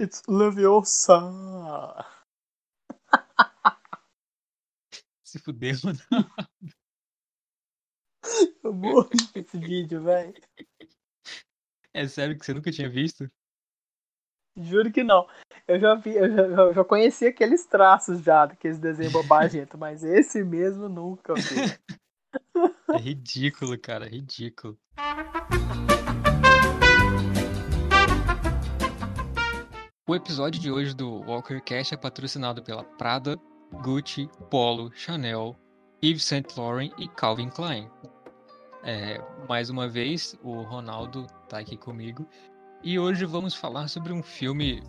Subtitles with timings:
[0.00, 1.20] It's Leviosa.
[5.24, 5.98] Se fudeu, mano.
[8.62, 10.34] Eu morri com esse vídeo, velho.
[11.94, 13.30] É sério que você nunca tinha visto?
[14.56, 15.26] Juro que não.
[15.66, 20.04] Eu já vi, eu já, eu já conheci aqueles traços já, daqueles desenhos bobagentos, mas
[20.04, 21.92] esse mesmo nunca vi.
[22.94, 24.78] É ridículo, cara, ridículo.
[30.12, 33.40] O episódio de hoje do Walker Cash é patrocinado pela Prada,
[33.82, 35.56] Gucci, Polo, Chanel,
[36.04, 37.88] Yves Saint Laurent e Calvin Klein.
[38.84, 39.18] É,
[39.48, 42.28] mais uma vez, o Ronaldo está aqui comigo
[42.84, 44.82] e hoje vamos falar sobre um filme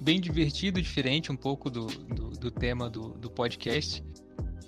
[0.00, 4.04] bem divertido, diferente um pouco do, do, do tema do, do, podcast,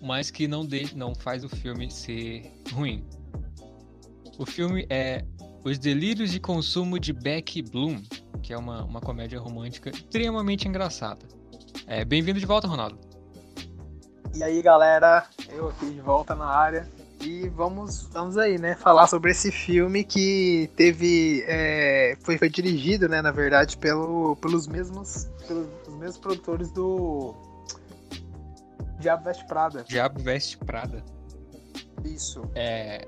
[0.00, 3.04] mas que não, de, não faz o filme ser ruim.
[4.38, 5.24] O filme é
[5.64, 8.00] Os Delírios de Consumo de Becky Bloom,
[8.42, 11.26] que é uma, uma comédia romântica extremamente engraçada.
[11.86, 12.98] É, Bem-vindo de volta, Ronaldo.
[14.34, 16.88] E aí, galera, eu aqui de volta na área.
[17.20, 18.76] E vamos, vamos aí, né?
[18.76, 21.44] Falar sobre esse filme que teve.
[21.48, 25.28] É, foi, foi dirigido, né, na verdade, pelo, pelos mesmos.
[25.46, 25.68] Pelos
[25.98, 27.34] mesmos produtores do.
[29.00, 29.84] Diabo Veste Prada.
[29.84, 31.02] Diabo Veste Prada.
[32.04, 32.42] Isso.
[32.54, 33.06] É.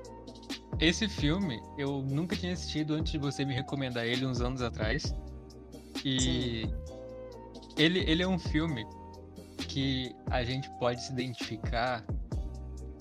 [0.79, 5.15] Esse filme eu nunca tinha assistido antes de você me recomendar ele uns anos atrás.
[6.03, 6.63] E
[7.77, 8.85] ele, ele é um filme
[9.67, 12.03] que a gente pode se identificar,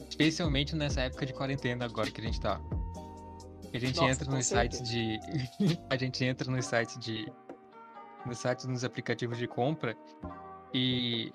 [0.08, 2.60] especialmente nessa época de quarentena agora que a gente tá.
[3.72, 5.18] A gente Nossa, entra nos sites de.
[5.88, 7.32] a gente entra nos sites de.
[8.26, 9.96] Nos sites, nos aplicativos de compra
[10.74, 11.32] e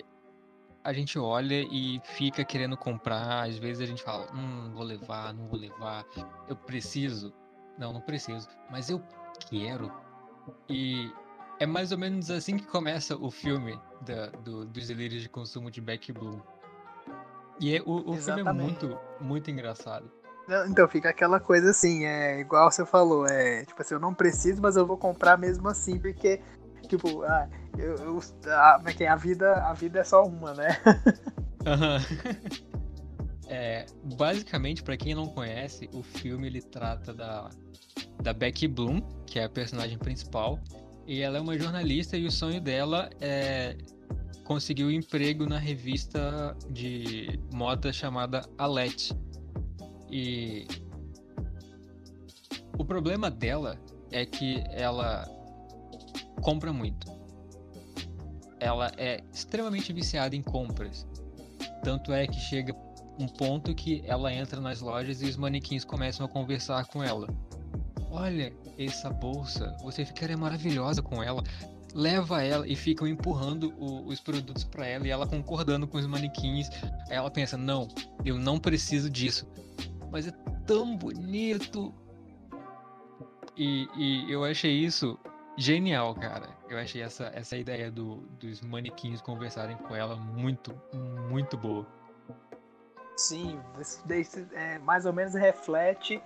[0.84, 3.48] a gente olha e fica querendo comprar.
[3.48, 6.04] Às vezes a gente fala, hum, vou levar, não vou levar,
[6.48, 7.34] eu preciso.
[7.76, 9.02] Não, não preciso, mas eu
[9.50, 9.92] quero.
[10.68, 11.10] E
[11.58, 15.70] é mais ou menos assim que começa o filme da, do, dos delírios de consumo
[15.70, 16.42] de Beck Blue.
[17.58, 20.10] E é, o, o filme é muito, muito engraçado.
[20.68, 24.62] Então, fica aquela coisa assim, é igual você falou, é tipo assim, eu não preciso,
[24.62, 26.40] mas eu vou comprar mesmo assim, porque,
[26.88, 30.68] tipo, ah, eu, eu ah, é a, vida, a vida é só uma, né?
[33.48, 37.48] é, basicamente, para quem não conhece, o filme ele trata da,
[38.22, 40.60] da Becky Bloom, que é a personagem principal,
[41.06, 43.76] e ela é uma jornalista e o sonho dela é
[44.44, 49.14] conseguir um emprego na revista de moda chamada Alette.
[50.10, 50.66] E
[52.78, 53.78] o problema dela
[54.10, 55.24] é que ela
[56.42, 57.06] compra muito.
[58.58, 61.06] Ela é extremamente viciada em compras.
[61.82, 62.74] Tanto é que chega
[63.18, 67.28] um ponto que ela entra nas lojas e os manequins começam a conversar com ela.
[68.16, 71.42] Olha, essa bolsa, você ficaria maravilhosa com ela.
[71.94, 76.06] Leva ela e ficam empurrando o, os produtos para ela e ela concordando com os
[76.06, 76.70] manequins.
[77.10, 77.86] Ela pensa: não,
[78.24, 79.46] eu não preciso disso.
[80.10, 80.32] Mas é
[80.66, 81.94] tão bonito.
[83.54, 85.18] E, e eu achei isso
[85.58, 86.48] genial, cara.
[86.70, 90.74] Eu achei essa, essa ideia do, dos manequins conversarem com ela muito,
[91.28, 91.86] muito boa.
[93.16, 93.58] Sim,
[94.52, 96.22] é, mais ou menos reflete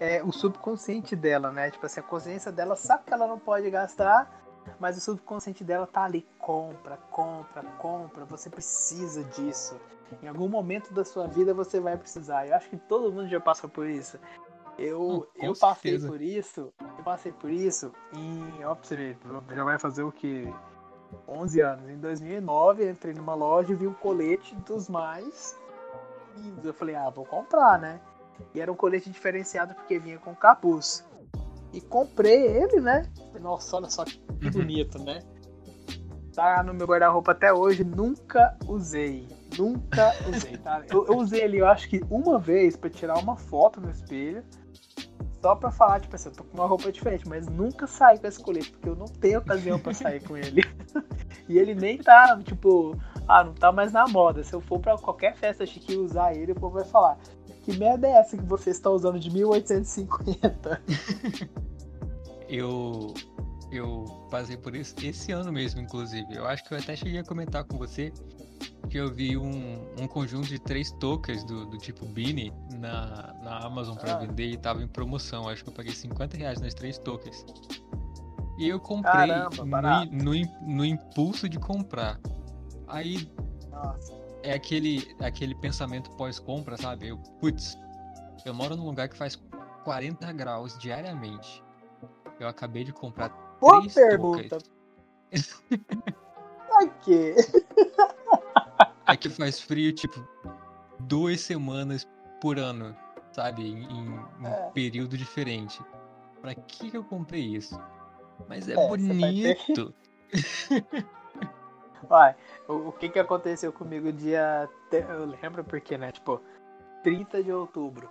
[0.00, 1.70] é, o subconsciente dela, né?
[1.70, 4.42] Tipo assim, a consciência dela sabe que ela não pode gastar,
[4.78, 9.78] mas o subconsciente dela tá ali, compra, compra, compra, você precisa disso.
[10.22, 12.46] Em algum momento da sua vida você vai precisar.
[12.46, 14.18] Eu acho que todo mundo já passou por isso.
[14.76, 16.08] Eu, hum, eu passei certeza.
[16.08, 18.76] por isso, eu passei por isso em, ó,
[19.54, 20.52] já vai fazer o que?
[21.28, 21.88] 11 anos.
[21.88, 25.56] Em 2009 entrei numa loja e vi um colete dos mais
[26.36, 26.64] lindos.
[26.64, 28.00] Eu falei, ah, vou comprar, né?
[28.54, 31.04] E era um colete diferenciado porque vinha com capuz.
[31.72, 33.10] E comprei ele, né?
[33.40, 34.50] Nossa, olha só que uhum.
[34.50, 35.20] bonito, né?
[36.34, 39.28] Tá no meu guarda-roupa até hoje, nunca usei.
[39.56, 40.82] Nunca usei, tá?
[40.90, 44.44] Eu, eu, usei ele, eu acho que uma vez para tirar uma foto no espelho.
[45.40, 48.26] Só pra falar, tipo assim, eu tô com uma roupa diferente, mas nunca saí com
[48.26, 50.62] esse colete, porque eu não tenho ocasião para sair com ele.
[51.48, 52.98] e ele nem tá, tipo,
[53.28, 54.42] ah, não tá mais na moda.
[54.42, 57.18] Se eu for para qualquer festa chique e usar ele, o povo vai falar:
[57.64, 60.82] que merda é essa que você está usando de 1850?
[62.48, 63.14] eu
[63.72, 66.34] eu passei por isso esse ano mesmo, inclusive.
[66.34, 68.12] Eu acho que eu até cheguei a comentar com você
[68.88, 73.58] que eu vi um, um conjunto de três tokens do, do tipo Beanie na, na
[73.64, 74.18] Amazon para ah.
[74.18, 75.48] vender e tava em promoção.
[75.48, 77.44] Acho que eu paguei 50 reais nas três tokens.
[78.58, 82.20] E eu comprei Caramba, no, no, no, impulso de comprar.
[82.86, 83.28] Aí
[83.70, 87.08] Nossa é aquele, aquele pensamento pós-compra, sabe?
[87.08, 87.78] Eu, putz,
[88.44, 89.42] eu moro num lugar que faz
[89.84, 91.64] 40 graus diariamente.
[92.38, 93.30] Eu acabei de comprar
[93.60, 94.58] Boa três pergunta.
[96.68, 97.34] Pra quê?
[99.06, 100.26] Aqui faz frio, tipo,
[101.00, 102.06] duas semanas
[102.40, 102.94] por ano,
[103.32, 103.62] sabe?
[103.62, 104.70] Em, em um É.
[104.74, 105.80] período diferente.
[106.42, 107.80] Pra que eu comprei isso?
[108.48, 109.94] Mas é, É, bonito.
[112.68, 114.68] O, o que que aconteceu comigo dia.
[114.92, 116.12] Eu lembro porque, né?
[116.12, 116.40] Tipo,
[117.02, 118.08] 30 de outubro.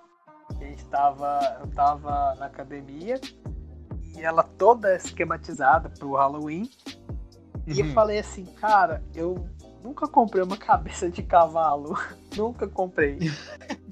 [0.50, 1.40] A gente tava.
[1.62, 3.20] Eu tava na academia
[4.16, 6.70] e ela toda esquematizada pro Halloween.
[7.66, 7.94] E eu Uhum.
[7.94, 9.48] falei assim, cara, eu
[9.84, 11.98] nunca comprei uma cabeça de cavalo.
[12.36, 13.18] nunca comprei.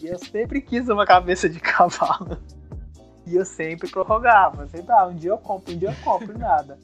[0.01, 2.37] e eu sempre quis uma cabeça de cavalo.
[3.25, 4.67] E eu sempre prorrogava.
[4.67, 6.77] Sempre, ah, um dia eu compro, um dia eu compro, nada.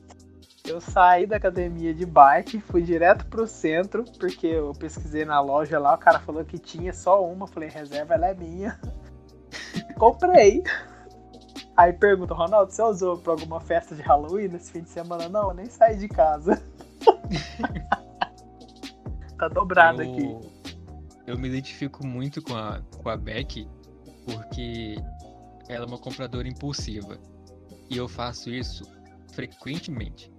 [0.68, 5.80] Eu saí da academia de bike, fui direto pro centro, porque eu pesquisei na loja
[5.80, 8.78] lá, o cara falou que tinha só uma, falei, reserva, ela é minha.
[9.98, 10.62] Comprei.
[11.76, 15.30] Aí pergunta, Ronaldo, você usou pra alguma festa de Halloween nesse fim de semana?
[15.30, 16.62] Não, eu nem saí de casa.
[19.38, 20.38] tá dobrado eu, aqui.
[21.28, 23.68] eu me identifico muito com a, com a Beck
[24.26, 24.98] porque
[25.70, 27.18] ela é uma compradora impulsiva.
[27.90, 28.84] E eu faço isso
[29.32, 30.32] frequentemente.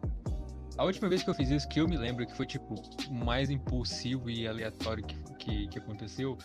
[0.78, 2.76] A última vez que eu fiz isso, que eu me lembro que foi tipo
[3.10, 6.38] mais impulsivo e aleatório que, que, que aconteceu,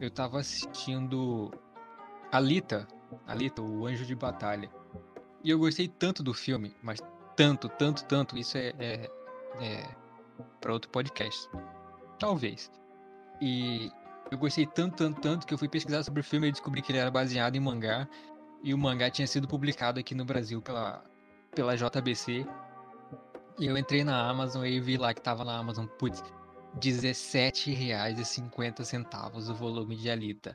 [0.00, 1.52] eu tava assistindo
[2.32, 2.88] Alita,
[3.28, 4.68] Alita, o Anjo de Batalha.
[5.44, 7.00] E eu gostei tanto do filme, mas
[7.36, 9.10] tanto, tanto, tanto, isso é, é,
[9.60, 9.88] é
[10.60, 11.48] para outro podcast.
[12.18, 12.72] Talvez.
[13.40, 13.92] E
[14.32, 16.90] eu gostei tanto, tanto, tanto que eu fui pesquisar sobre o filme e descobri que
[16.90, 18.08] ele era baseado em mangá.
[18.64, 21.04] E o mangá tinha sido publicado aqui no Brasil pela,
[21.54, 22.44] pela JBC.
[23.58, 26.22] E eu entrei na Amazon e vi lá que tava na Amazon, putz,
[26.74, 30.54] R$17,50 o volume de Alita.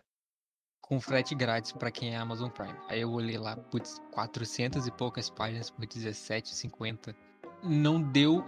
[0.79, 2.77] Com frete grátis pra quem é Amazon Prime.
[2.87, 7.15] Aí eu olhei lá, putz, 400 e poucas páginas por R$17,50.
[7.63, 8.45] Não deu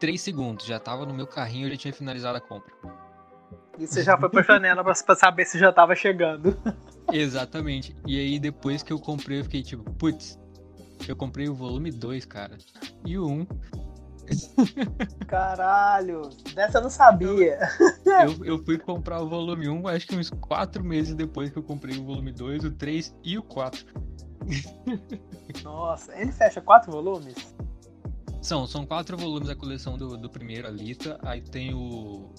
[0.00, 2.74] 3 segundos, já tava no meu carrinho e já tinha finalizado a compra.
[3.78, 6.60] E você já foi pra janela pra saber se já tava chegando.
[7.12, 7.94] Exatamente.
[8.04, 10.36] E aí depois que eu comprei, eu fiquei tipo, putz,
[11.06, 12.56] eu comprei o volume 2, cara.
[13.04, 13.46] E o 1, um,
[15.26, 16.22] Caralho,
[16.54, 17.58] dessa eu não sabia.
[18.06, 21.58] eu, eu fui comprar o volume 1, um, acho que uns 4 meses depois que
[21.58, 23.86] eu comprei o volume 2, o 3 e o 4.
[25.62, 27.34] Nossa, ele fecha quatro volumes?
[28.40, 31.18] São, são quatro volumes a coleção do, do primeiro Alita.
[31.22, 32.32] Aí tem o.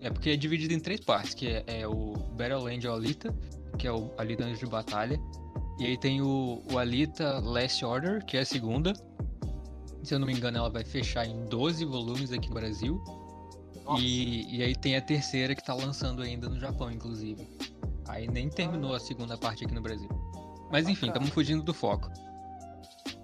[0.00, 3.34] É porque é dividido em três partes, que é, é o Battleland Alita,
[3.78, 5.20] que é o Alita Anjos de Batalha.
[5.78, 8.92] E aí tem o, o Alita Last Order, que é a segunda.
[10.02, 13.02] Se eu não me engano, ela vai fechar em 12 volumes aqui no Brasil.
[13.98, 17.46] E, e aí tem a terceira que tá lançando ainda no Japão, inclusive.
[18.08, 20.08] Aí nem terminou a segunda parte aqui no Brasil.
[20.70, 22.10] Mas enfim, estamos fugindo do foco.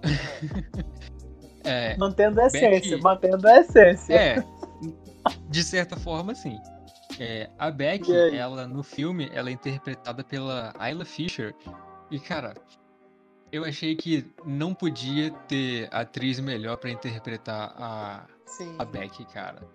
[1.63, 4.13] é, Mantendo a essência, Beck- mantendo a essência.
[4.13, 4.43] é,
[5.49, 6.59] de certa forma, sim.
[7.19, 11.53] É, a Beck, ela no filme, ela é interpretada pela Ayla Fisher.
[12.13, 12.53] E cara,
[13.51, 18.75] eu achei que não podia ter atriz melhor pra interpretar a, Sim.
[18.77, 19.67] a Beck, cara.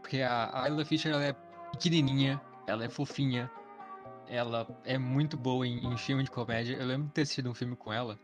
[0.00, 1.34] Porque a Ayla Fisher ela é
[1.72, 3.50] pequenininha, ela é fofinha,
[4.26, 6.76] ela é muito boa em, em filme de comédia.
[6.76, 8.18] Eu lembro de ter assistido um filme com ela,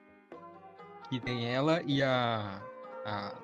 [1.10, 2.58] que tem ela e a
[3.04, 3.34] a,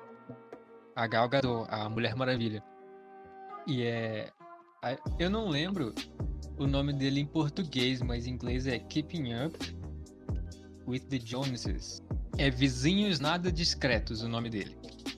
[0.95, 2.63] a Gal Gadot, a Mulher Maravilha.
[3.67, 4.33] E é
[5.19, 5.93] eu não lembro
[6.57, 9.78] o nome dele em português, mas em inglês é Keeping Up
[10.89, 12.01] with the Joneses.
[12.37, 14.77] É Vizinhos Nada Discretos o nome dele.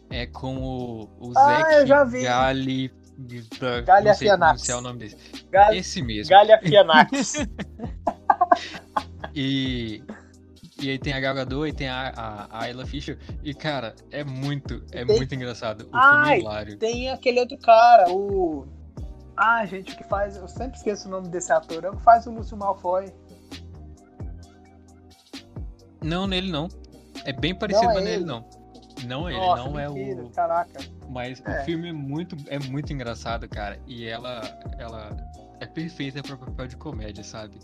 [0.10, 2.24] É com o, o Ah, Zac eu já vi.
[2.24, 2.92] Gali...
[3.30, 4.66] Sei Galifianakis.
[4.66, 5.18] pronunciar o nome dele.
[5.52, 6.30] Gal Esse mesmo.
[6.32, 7.34] Galhafianax.
[9.34, 10.04] E,
[10.82, 13.18] e aí tem a Gal Gadot e tem a, a, a Ayla Fisher.
[13.44, 15.84] E, cara, é muito, é Tem- muito engraçado.
[15.84, 16.78] O Ai, filme é hilário.
[16.78, 18.68] Tem aquele outro cara, o.
[19.38, 20.36] Ah, gente, o que faz.
[20.36, 21.84] Eu sempre esqueço o nome desse ator.
[21.86, 23.06] É o que faz o Lúcio Malfoy.
[26.04, 26.68] Não, nele não.
[27.26, 28.26] É bem parecido, Não é mas nele ele.
[28.26, 28.50] não.
[29.06, 30.30] Não é ele, Nossa, não é mentira, o.
[30.32, 30.80] Caraca.
[31.10, 31.62] Mas É.
[31.62, 33.80] o filme é muito, é muito engraçado, cara.
[33.88, 34.42] E ela,
[34.78, 35.16] ela
[35.60, 37.58] é perfeita pra papel de comédia, sabe?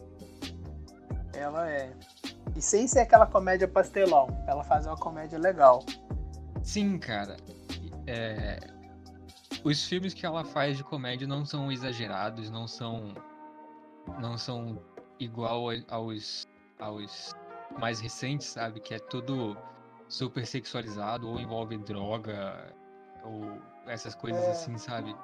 [1.33, 1.91] Ela é.
[2.55, 4.27] E sem ser aquela comédia pastelão.
[4.47, 5.83] Ela faz uma comédia legal.
[6.63, 7.37] Sim, cara.
[8.07, 8.59] É,
[9.63, 13.13] Os filmes que ela faz de comédia não são exagerados, não são.
[14.19, 14.79] Não são
[15.19, 16.47] igual aos,
[16.79, 17.35] aos
[17.77, 18.79] mais recentes, sabe?
[18.79, 19.57] Que é tudo
[20.07, 22.73] super sexualizado, ou envolve droga,
[23.23, 24.51] ou essas coisas É.
[24.51, 25.15] assim, sabe?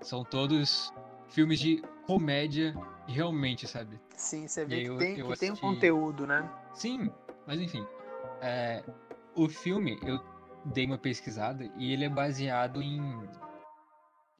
[0.00, 0.92] São todos
[1.28, 2.74] filmes de comédia
[3.06, 3.98] realmente, sabe?
[4.14, 6.48] Sim, você vê que, eu- tem, eu que tem um assisti- conteúdo, né?
[6.74, 7.10] Sim,
[7.46, 7.86] mas enfim.
[8.42, 8.82] é,
[9.34, 10.18] o filme, eu
[10.66, 13.00] dei uma pesquisada e ele é baseado em,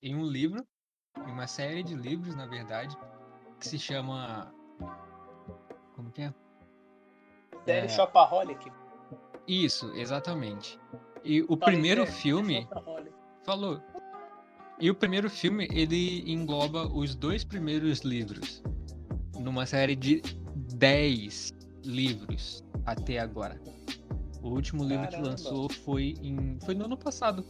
[0.02, 0.66] em um livro,
[1.26, 2.96] em uma série de livros, na verdade,
[3.58, 4.52] que se chama.
[5.94, 6.34] Como que é?
[7.64, 7.88] Série é...
[7.88, 8.70] Shopaholic.
[9.46, 10.78] Isso, exatamente.
[11.24, 12.68] E o primeiro filme.
[13.44, 13.80] Falou.
[14.78, 18.62] E o primeiro filme, ele engloba os dois primeiros livros.
[19.38, 20.22] Numa série de
[20.74, 21.52] 10
[21.84, 23.60] livros até agora.
[24.42, 25.22] O último livro Caramba.
[25.22, 26.58] que lançou foi em.
[26.64, 27.44] Foi no ano passado.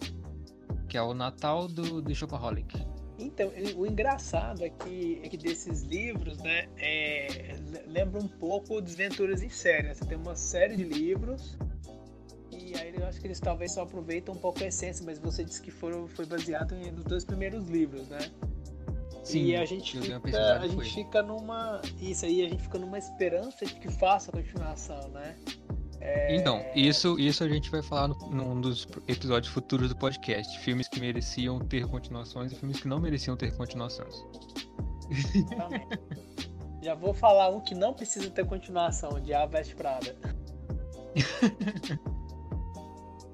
[0.88, 2.84] Que é o Natal do, do Shopaholic.
[3.32, 7.56] Então, o engraçado é que, é que desses livros, né, é,
[7.86, 9.88] lembra um pouco Desventuras em Série.
[9.88, 9.94] Né?
[9.94, 11.56] Você tem uma série de livros
[12.52, 15.44] e aí eu acho que eles talvez só aproveitam um pouco a essência, mas você
[15.44, 18.30] disse que foram, foi baseado nos dois primeiros livros, né?
[19.24, 21.80] Sim, e a gente, fica, a gente fica numa.
[22.00, 25.36] Isso aí, a gente fica numa esperança de que faça a continuação, né?
[26.00, 26.34] É...
[26.34, 30.58] Então, isso, isso a gente vai falar no, num dos episódios futuros do podcast.
[30.60, 34.14] Filmes que mereciam ter continuações e filmes que não mereciam ter continuações.
[36.82, 40.16] Já vou falar um que não precisa ter continuação, Diabo Veste Prada.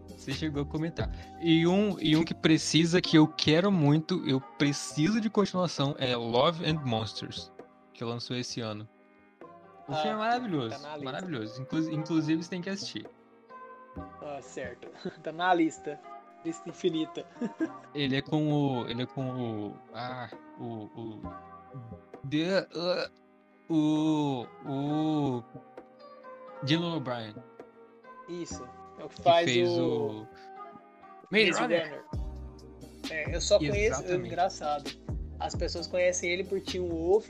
[0.09, 1.09] Você chegou a comentar.
[1.41, 6.17] E um, e um que precisa, que eu quero muito, eu preciso de continuação, é
[6.17, 7.53] Love and Monsters,
[7.95, 8.89] que lançou esse ano.
[9.89, 10.83] O ah, filme é maravilhoso.
[10.83, 11.63] Tá maravilhoso.
[11.63, 13.09] Inclu inclusive você tem que assistir.
[14.23, 14.89] Ah, certo.
[15.23, 15.99] tá na lista.
[16.45, 17.25] Lista infinita.
[17.95, 18.89] ele é com o.
[18.89, 19.77] Ele é com o.
[19.95, 20.29] Ah,
[20.59, 20.91] o.
[20.97, 21.23] O.
[22.29, 24.47] The, uh, o.
[24.67, 25.45] O.
[26.65, 27.35] Dylan O'Brien.
[28.29, 28.67] Isso.
[28.99, 30.23] É o que faz que fez o.
[30.23, 30.29] o...
[31.31, 32.05] Maze Runner.
[33.11, 34.03] É, eu só conheço.
[34.05, 34.91] É engraçado.
[35.39, 37.29] As pessoas conhecem ele por Tim Wolf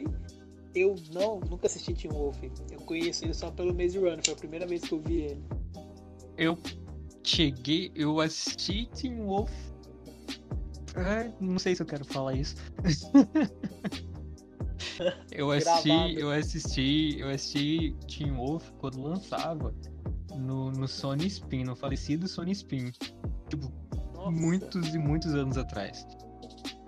[0.76, 2.36] eu não, nunca assisti Teen Wolf.
[2.70, 5.42] Eu conheço ele só pelo Maze Runner, foi a primeira vez que eu vi ele.
[6.36, 6.58] Eu
[7.24, 9.50] cheguei, eu assisti Teen Wolf.
[10.94, 12.56] Ah, não sei se eu quero falar isso.
[15.32, 19.74] eu assisti, eu assisti, eu assisti Teen Wolf quando lançava
[20.36, 22.92] no, no Sony Spin, no falecido Sony Spin.
[23.48, 23.72] Tipo,
[24.14, 24.30] Nossa.
[24.30, 26.06] muitos e muitos anos atrás.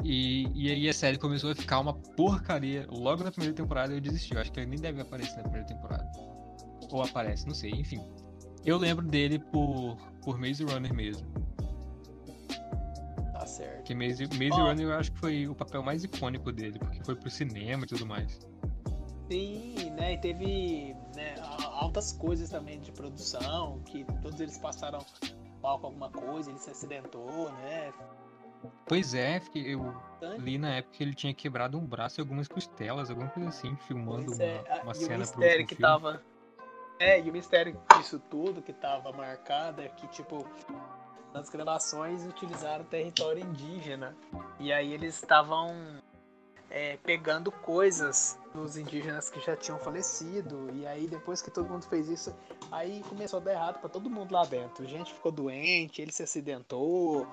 [0.04, 2.86] E, e aí a série começou a ficar uma porcaria.
[2.88, 4.34] Logo na primeira temporada eu desisti.
[4.34, 6.08] Eu acho que ele nem deve aparecer na primeira temporada.
[6.90, 8.00] Ou aparece, não sei, enfim.
[8.64, 11.26] Eu lembro dele por, por Maze Runner mesmo.
[13.32, 13.84] Tá certo.
[13.84, 14.68] Que Maze, Maze oh.
[14.68, 17.86] Runner eu acho que foi o papel mais icônico dele, porque foi pro cinema e
[17.86, 18.38] tudo mais.
[19.30, 20.14] Sim, né?
[20.14, 21.34] E teve né,
[21.74, 25.04] altas coisas também de produção, que todos eles passaram
[25.62, 27.92] mal com alguma coisa, ele se acidentou, né?
[28.86, 29.94] Pois é, eu
[30.38, 33.76] li na época que ele tinha quebrado um braço e algumas costelas, alguma coisa assim,
[33.86, 35.92] filmando uma, é, uma cena pro mistério que filme.
[35.92, 36.22] tava.
[36.98, 40.44] É, e o mistério disso tudo que tava marcado é que, tipo,
[41.32, 44.16] nas gravações utilizaram território indígena.
[44.58, 46.00] E aí eles estavam
[46.70, 50.68] é, pegando coisas dos indígenas que já tinham falecido.
[50.74, 52.34] E aí depois que todo mundo fez isso,
[52.72, 54.84] aí começou a dar errado para todo mundo lá dentro.
[54.86, 57.26] Gente ficou doente, ele se acidentou.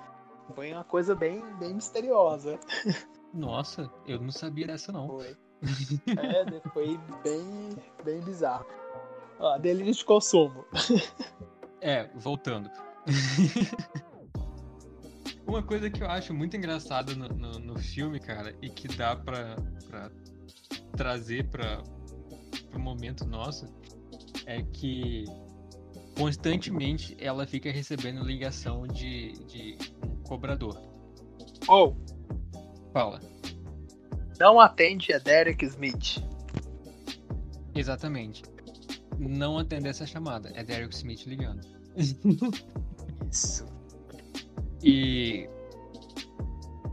[0.53, 2.59] Foi uma coisa bem, bem misteriosa.
[3.33, 5.07] Nossa, eu não sabia dessa não.
[5.07, 5.35] Foi.
[6.07, 7.69] É, foi bem,
[8.03, 8.65] bem bizarro.
[9.39, 10.65] Ó, delírio de consumo.
[11.81, 12.69] É, voltando.
[15.45, 19.15] Uma coisa que eu acho muito engraçada no, no, no filme, cara, e que dá
[19.15, 19.55] pra,
[19.87, 20.09] pra
[20.97, 21.83] trazer pra,
[22.71, 23.67] pro momento nosso,
[24.47, 25.25] é que
[26.17, 29.77] constantemente ela fica recebendo ligação de, de
[30.27, 30.81] cobrador.
[31.67, 31.95] Ou.
[31.97, 32.91] Oh.
[32.91, 33.19] Fala.
[34.39, 36.23] Não atende a Derek Smith.
[37.73, 38.43] Exatamente.
[39.17, 40.51] Não atende essa chamada.
[40.55, 41.61] É Derek Smith ligando.
[43.31, 43.65] Isso.
[44.83, 45.49] E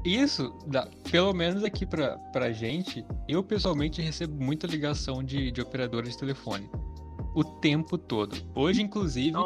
[0.05, 5.61] isso, dá, pelo menos aqui pra, pra gente, eu pessoalmente recebo muita ligação de, de
[5.61, 6.69] operadores de telefone
[7.35, 8.37] o tempo todo.
[8.55, 9.37] Hoje, inclusive,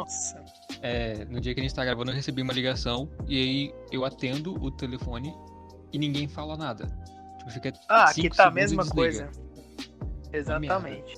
[0.81, 4.05] é, no dia que a gente tá gravando, eu recebi uma ligação e aí eu
[4.05, 5.33] atendo o telefone
[5.91, 6.87] e ninguém fala nada.
[7.37, 9.29] Tipo, fica ah, aqui tá a mesma coisa.
[10.31, 11.17] Exatamente.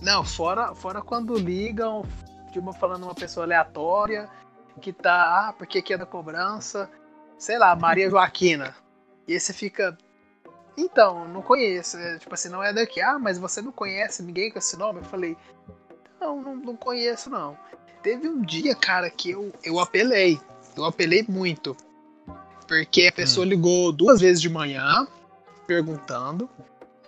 [0.00, 2.04] Não, fora, fora quando ligam,
[2.52, 4.28] tipo, falando uma pessoa aleatória
[4.80, 6.90] que tá, ah, porque aqui é da cobrança,
[7.38, 8.74] sei lá, Maria Joaquina.
[9.28, 9.96] E aí você fica,
[10.76, 11.98] então, não conheço.
[11.98, 13.00] É, tipo assim, não é daqui.
[13.00, 15.00] Ah, mas você não conhece ninguém com esse nome?
[15.00, 15.36] Eu falei,
[16.20, 17.56] não, não, não conheço não.
[18.02, 20.40] Teve um dia, cara, que eu, eu apelei.
[20.76, 21.76] Eu apelei muito.
[22.66, 23.48] Porque a pessoa hum.
[23.48, 25.06] ligou duas vezes de manhã,
[25.66, 26.48] perguntando.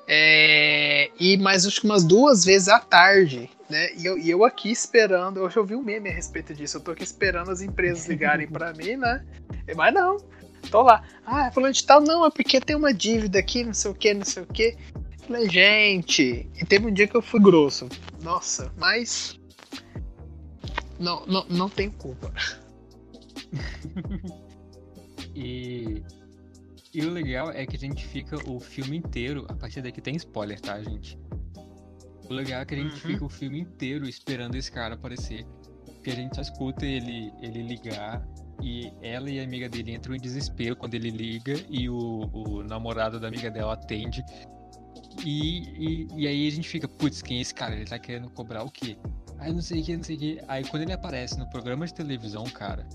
[0.07, 3.95] É, e mais acho que umas duas vezes à tarde, né?
[3.95, 6.81] E eu, e eu aqui esperando, hoje eu vi um meme a respeito disso, eu
[6.81, 9.25] tô aqui esperando as empresas ligarem para mim, né?
[9.77, 10.19] Mas não,
[10.71, 11.05] tô lá.
[11.25, 14.13] Ah, falando de tal, não, é porque tem uma dívida aqui, não sei o que,
[14.13, 14.77] não sei o que.
[15.27, 17.89] Falei, gente, e teve um dia que eu fui grosso.
[18.23, 19.39] Nossa, mas.
[21.03, 22.33] Não, não, não tem culpa.
[25.35, 26.03] e
[26.95, 29.47] e o legal é que a gente fica o filme inteiro.
[29.49, 31.19] A partir daqui tem spoiler, tá, gente?
[32.29, 33.13] O legal é que a gente uhum.
[33.13, 35.47] fica o filme inteiro esperando esse cara aparecer.
[35.87, 38.27] Porque a gente só escuta ele, ele ligar
[38.63, 42.63] e ela e a amiga dele entram em desespero quando ele liga e o, o
[42.63, 44.23] namorado da amiga dela atende.
[45.25, 47.75] E, e, e, aí a gente fica, putz, quem é esse cara?
[47.75, 48.99] Ele tá querendo cobrar o quê?
[49.43, 50.41] Aí não sei o que, não sei o que.
[50.47, 52.87] Aí quando ele aparece no programa de televisão, cara,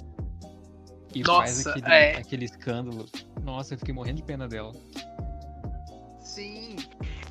[1.14, 2.18] e Nossa, faz aquele, é...
[2.18, 3.06] aquele escândalo.
[3.44, 4.74] Nossa, eu fiquei morrendo de pena dela.
[6.22, 6.78] Sim.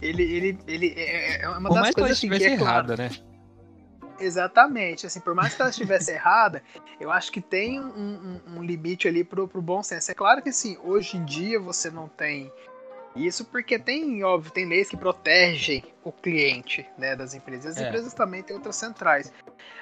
[0.02, 2.56] Ele, ele, ele é, é uma por das mais coisas que ela estivesse assim, é
[2.60, 3.10] errada, né?
[4.18, 6.62] Exatamente, assim, por mais que ela estivesse errada,
[7.00, 10.10] eu acho que tem um, um, um, limite ali pro, pro bom senso.
[10.10, 12.52] É claro que assim, hoje em dia você não tem
[13.16, 17.76] isso porque tem, óbvio, tem leis que protegem o cliente né, das empresas.
[17.76, 17.88] As é.
[17.88, 19.32] empresas também têm outras centrais.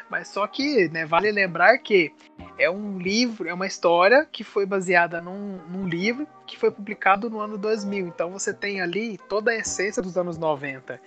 [0.09, 2.13] Mas só que né, vale lembrar que
[2.59, 7.29] é um livro, é uma história que foi baseada num, num, livro que foi publicado
[7.29, 8.07] no ano 2000.
[8.07, 11.01] Então você tem ali toda a essência dos anos 90.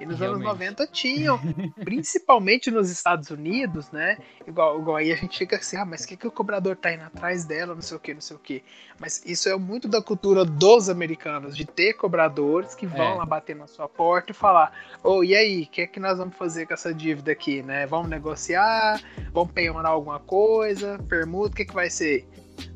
[0.00, 0.46] E nos Realmente.
[0.46, 1.40] anos 90 tinham,
[1.84, 4.18] principalmente nos Estados Unidos, né?
[4.46, 6.92] Igual, igual aí a gente fica assim, ah, mas o que, que o cobrador tá
[6.92, 8.64] indo atrás dela, não sei o que, não sei o que.
[8.98, 13.14] Mas isso é muito da cultura dos americanos, de ter cobradores que vão é.
[13.14, 14.72] lá bater na sua porta e falar,
[15.02, 17.62] ô, oh, e aí, o que é que nós vamos fazer com essa dívida aqui,
[17.62, 17.86] né?
[17.86, 19.00] Vamos negociar,
[19.32, 22.26] vamos penhorar alguma coisa, permuta, o que, que vai ser?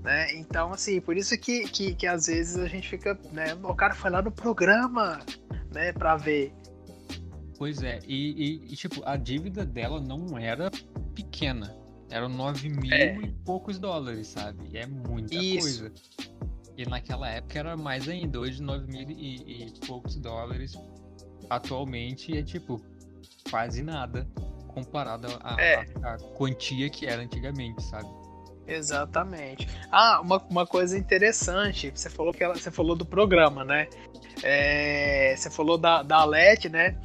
[0.02, 0.32] Né?
[0.34, 3.56] Então, assim, por isso que, que, que às vezes a gente fica, né?
[3.62, 5.20] O cara foi lá no programa,
[5.72, 6.52] né, pra ver.
[7.58, 10.70] Pois é, e, e, e, tipo, a dívida dela não era
[11.14, 11.76] pequena.
[12.08, 13.16] Eram 9 mil é.
[13.16, 14.68] e poucos dólares, sabe?
[14.70, 15.60] E é muita Isso.
[15.60, 15.92] coisa.
[16.76, 18.38] E naquela época era mais ainda.
[18.38, 20.78] Hoje 9 mil e, e poucos dólares
[21.50, 22.80] atualmente é tipo
[23.50, 24.26] quase nada
[24.68, 25.84] comparado à é.
[26.36, 28.08] quantia que era antigamente, sabe?
[28.66, 29.66] Exatamente.
[29.90, 33.88] Ah, uma, uma coisa interessante, você falou que ela, você falou do programa, né?
[34.42, 36.96] É, você falou da, da Alete, né?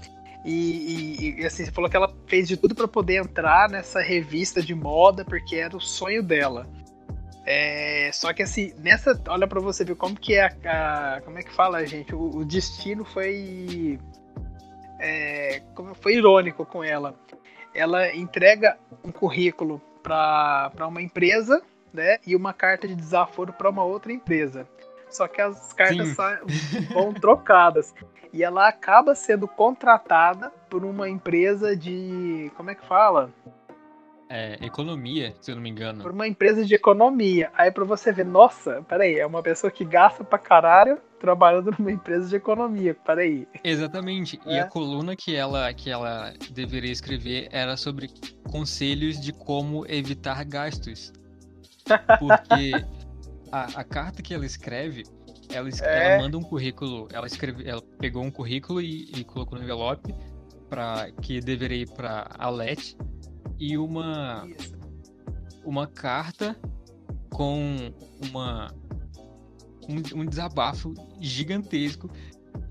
[0.45, 4.61] E, e, assim, você falou que ela fez de tudo para poder entrar nessa revista
[4.61, 6.67] de moda, porque era o sonho dela.
[7.45, 9.21] É, só que assim, nessa.
[9.27, 12.13] Olha para você ver como que é a, a, Como é que fala, gente?
[12.15, 13.99] O, o destino foi.
[14.99, 15.61] É,
[16.01, 17.15] foi irônico com ela.
[17.73, 21.61] Ela entrega um currículo para uma empresa,
[21.93, 22.17] né?
[22.25, 24.67] E uma carta de desaforo para uma outra empresa.
[25.09, 26.15] Só que as cartas
[26.93, 27.93] vão trocadas
[28.33, 32.51] e ela acaba sendo contratada por uma empresa de.
[32.57, 33.31] Como é que fala?
[34.27, 36.01] É, economia, se eu não me engano.
[36.01, 37.51] Por uma empresa de economia.
[37.53, 41.91] Aí pra você ver, nossa, peraí, é uma pessoa que gasta pra caralho trabalhando numa
[41.91, 43.47] empresa de economia, peraí.
[43.63, 44.39] Exatamente.
[44.43, 44.55] É.
[44.55, 48.09] E a coluna que ela, que ela deveria escrever era sobre
[48.51, 51.13] conselhos de como evitar gastos.
[52.19, 52.71] Porque
[53.51, 55.03] a, a carta que ela escreve
[55.49, 56.13] ela, é.
[56.13, 60.13] ela manda um currículo, ela escreve, ela pegou um currículo e, e colocou no envelope
[60.69, 62.97] para que deveria ir para Alete
[63.59, 64.75] e uma Isso.
[65.63, 66.55] uma carta
[67.29, 67.93] com
[68.27, 68.73] uma
[69.87, 72.09] um, um, desabafo gigantesco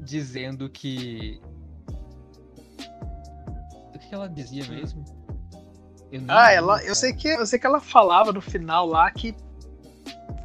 [0.01, 1.41] dizendo que
[3.95, 5.05] o que ela dizia mesmo?
[6.29, 9.35] ah, ela, eu sei que eu sei que ela falava no final lá que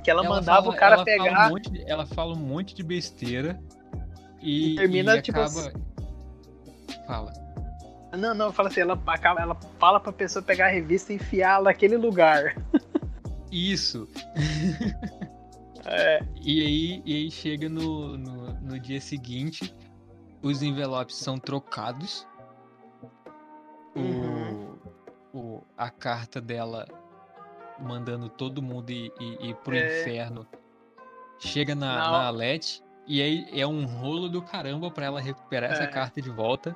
[0.08, 1.52] que ela, ela mandava fala, o cara pegar.
[1.52, 3.60] Um de, ela fala um monte de besteira
[4.41, 5.38] e, e termina e tipo.
[5.38, 5.60] Acaba...
[5.60, 5.74] Assim...
[7.06, 7.34] Fala.
[8.17, 11.62] Não, não, fala assim, ela, acaba, ela fala pra pessoa pegar a revista e enfiar
[11.62, 12.56] naquele lugar.
[13.52, 14.08] Isso.
[15.86, 16.22] é.
[16.41, 19.76] E aí, e aí chega no, no, no dia seguinte,
[20.41, 22.26] os envelopes são trocados.
[23.93, 24.78] Uhum.
[25.34, 26.88] O, o, a carta dela
[27.80, 30.02] mandando todo mundo ir, ir, ir pro é...
[30.02, 30.48] inferno.
[31.40, 35.74] Chega na, na Alete e aí é um rolo do caramba para ela recuperar é.
[35.74, 36.76] essa carta de volta.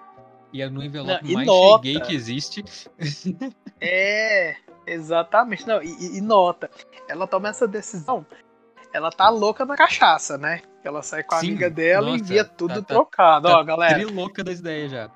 [0.54, 1.86] E é no envelope Não, mais nota.
[1.86, 2.64] cheguei que existe.
[3.84, 5.68] É, exatamente.
[5.68, 6.70] Não, e, e, nota,
[7.10, 8.24] ela toma essa decisão.
[8.94, 10.62] Ela tá louca na cachaça, né?
[10.84, 13.48] Ela sai com a Sim, amiga dela nossa, e envia tudo tá, tá trocado.
[13.48, 14.06] Tá, ó, galera.
[14.12, 15.10] louca das ideias já.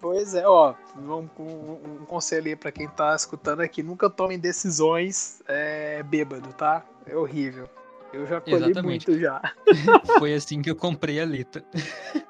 [0.00, 4.38] Pois é, ó, um, um, um conselho aí pra quem tá escutando aqui, nunca tomem
[4.38, 6.84] decisões é, bêbado, tá?
[7.06, 7.68] É horrível.
[8.12, 9.08] Eu já colhi Exatamente.
[9.08, 9.40] muito já.
[10.18, 11.64] Foi assim que eu comprei a Lita.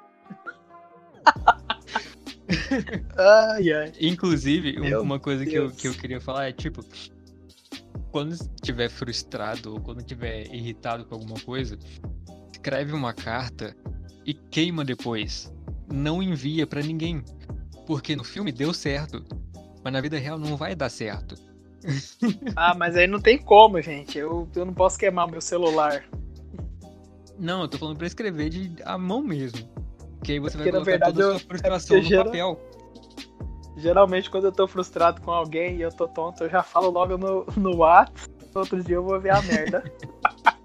[3.16, 3.92] ai, ai.
[4.00, 6.84] Inclusive, Meu uma coisa que eu, que eu queria falar é tipo.
[8.10, 11.78] Quando estiver frustrado ou quando estiver irritado com alguma coisa,
[12.50, 13.76] escreve uma carta
[14.24, 15.52] e queima depois.
[15.92, 17.22] Não envia pra ninguém.
[17.86, 19.24] Porque no filme deu certo.
[19.82, 21.34] Mas na vida real não vai dar certo.
[22.56, 24.18] Ah, mas aí não tem como, gente.
[24.18, 26.04] Eu, eu não posso queimar meu celular.
[27.38, 29.58] Não, eu tô falando pra escrever de à mão mesmo.
[30.24, 32.16] Que aí você vai Porque, na colocar verdade, toda a sua frustração é no porque
[32.16, 32.60] gera- papel.
[33.76, 37.16] Geralmente, quando eu tô frustrado com alguém e eu tô tonto, eu já falo logo
[37.18, 38.30] no, no WhatsApp.
[38.54, 39.84] Outro dia eu vou ver a merda.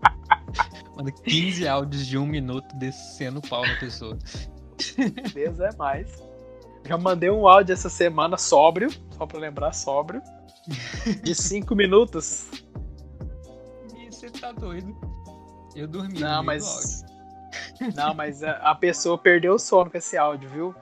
[0.95, 4.17] Manda 15 áudios de um minuto descendo o pau na pessoa.
[5.33, 6.23] Deus é mais.
[6.85, 10.21] Já mandei um áudio essa semana sóbrio, só pra lembrar, sóbrio.
[11.23, 12.49] De 5 minutos.
[14.09, 14.95] Você tá doido.
[15.75, 16.19] Eu dormi.
[16.19, 17.03] Não, mas.
[17.95, 20.75] Não, mas a, a pessoa perdeu o sono com esse áudio, viu?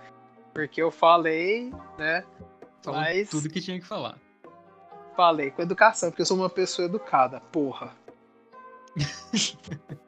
[0.54, 2.24] Porque eu falei, né?
[2.84, 4.18] Falou mas- tudo que tinha que falar.
[5.16, 7.96] Falei com educação, porque eu sou uma pessoa educada, porra.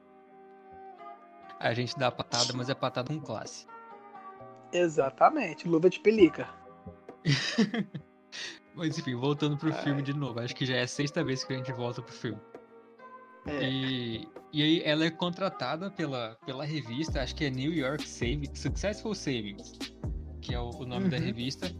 [1.60, 3.67] A gente dá patada, mas é patada com classe.
[4.73, 6.47] Exatamente, luva de pelica.
[8.73, 9.84] Mas enfim, voltando pro Ai.
[9.84, 10.39] filme de novo.
[10.39, 12.39] Acho que já é a sexta vez que a gente volta pro filme.
[13.47, 13.69] É.
[13.69, 18.60] E, e aí ela é contratada pela, pela revista, acho que é New York Savings,
[18.60, 19.73] Successful Savings,
[20.41, 21.23] que é o, o nome da Uhum.
[21.23, 21.71] revista,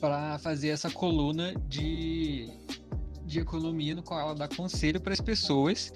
[0.00, 2.48] para fazer essa coluna de,
[3.24, 5.90] de economia no qual ela dá conselho para as pessoas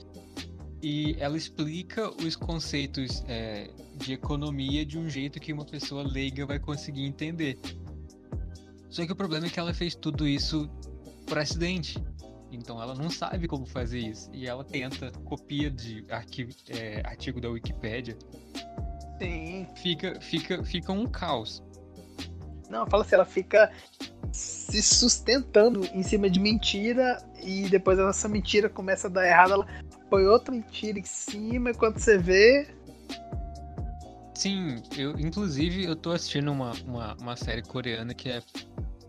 [0.82, 6.46] e ela explica os conceitos é, de economia de um jeito que uma pessoa leiga
[6.46, 7.58] vai conseguir entender.
[8.88, 10.68] Só que o problema é que ela fez tudo isso
[11.26, 12.02] por acidente.
[12.50, 14.30] Então ela não sabe como fazer isso.
[14.32, 18.16] E ela tenta, copia de arquivo, é, artigo da Wikipédia.
[19.20, 19.66] Sim.
[19.74, 21.62] Fica, fica, fica um caos.
[22.70, 23.70] Não, fala assim, ela fica
[24.30, 29.66] se sustentando em cima de mentira e depois essa mentira começa a dar errado, ela
[30.08, 32.66] põe outra mentira em cima e quando você vê.
[34.34, 38.40] Sim, eu inclusive eu tô assistindo uma, uma, uma série coreana que é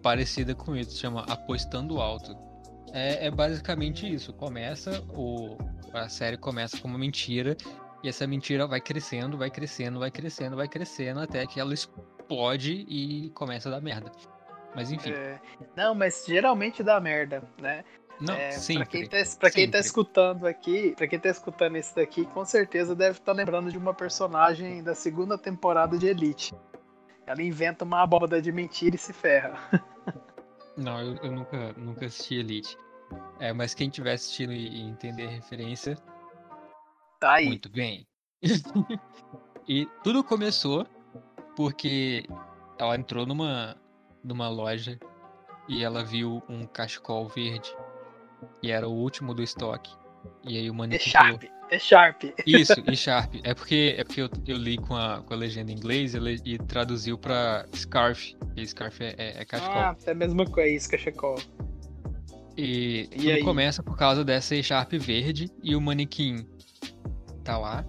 [0.01, 2.35] parecida com isso, chama Apostando Alto.
[2.91, 4.33] É, é basicamente isso.
[4.33, 5.57] Começa, o,
[5.93, 7.55] a série começa com uma mentira,
[8.03, 12.85] e essa mentira vai crescendo, vai crescendo, vai crescendo, vai crescendo, até que ela explode
[12.87, 14.11] e começa a dar merda.
[14.75, 15.39] Mas enfim, é,
[15.75, 17.83] Não, mas geralmente dá merda, né?
[18.19, 18.85] Não, É, sempre.
[18.85, 22.43] Pra quem, tá, pra quem tá escutando aqui, para quem tá escutando isso daqui, com
[22.45, 26.53] certeza deve estar lembrando de uma personagem da segunda temporada de Elite.
[27.25, 29.57] Ela inventa uma abóbada de mentira e se ferra.
[30.75, 32.77] Não, eu, eu nunca, nunca assisti Elite.
[33.39, 35.97] É, mas quem tiver assistindo e, e entender a referência,
[37.19, 37.47] Tá aí.
[37.47, 38.07] Muito bem.
[39.67, 40.87] e tudo começou
[41.55, 42.25] porque
[42.79, 43.75] ela entrou numa,
[44.23, 44.97] numa loja
[45.67, 47.75] e ela viu um cachecol verde.
[48.61, 49.91] E era o último do estoque.
[50.43, 52.23] E aí o É manequim falou, Sharp, é Sharp.
[52.45, 53.35] Isso, e Sharp.
[53.43, 56.19] É porque, é porque eu, eu li com a, com a legenda em inglês e,
[56.45, 58.35] e traduziu pra Scarf.
[58.55, 59.75] E Scarf é, é, é cachecol.
[59.75, 61.37] Ah, é a mesma coisa, isso, cachecol.
[62.57, 63.43] E, E tudo aí?
[63.43, 66.45] começa por causa dessa E-Sharp verde e o manequim
[67.43, 67.85] tá lá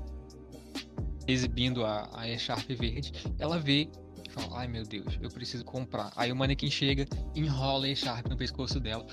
[1.27, 3.13] exibindo a, a E-Sharp verde.
[3.39, 3.89] Ela vê
[4.25, 6.13] e fala: Ai meu Deus, eu preciso comprar.
[6.15, 9.05] Aí o manequim chega, enrola a E-Sharp no pescoço dela.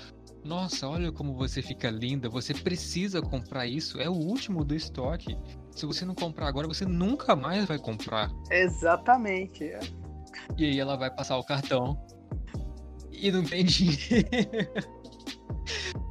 [0.44, 2.28] Nossa, olha como você fica linda.
[2.28, 4.00] Você precisa comprar isso.
[4.00, 5.36] É o último do estoque.
[5.70, 8.30] Se você não comprar agora, você nunca mais vai comprar.
[8.50, 9.72] Exatamente.
[10.56, 11.98] E aí ela vai passar o cartão
[13.10, 14.28] e não tem dinheiro.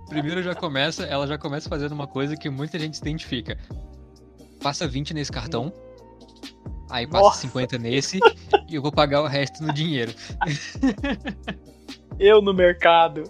[0.10, 3.58] Primeiro já começa, ela já começa fazendo uma coisa que muita gente se identifica.
[4.62, 5.72] Passa 20 nesse cartão,
[6.90, 7.42] aí passa Nossa.
[7.42, 8.20] 50 nesse
[8.70, 10.14] e eu vou pagar o resto no dinheiro.
[12.20, 13.24] Eu no mercado.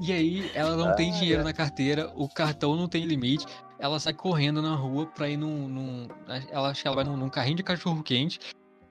[0.00, 1.44] E aí ela não tem Ai, dinheiro ai.
[1.46, 3.44] na carteira, o cartão não tem limite,
[3.78, 5.66] ela sai correndo na rua pra ir num.
[5.68, 6.08] num
[6.50, 8.38] ela acha que ela vai num, num carrinho de cachorro quente.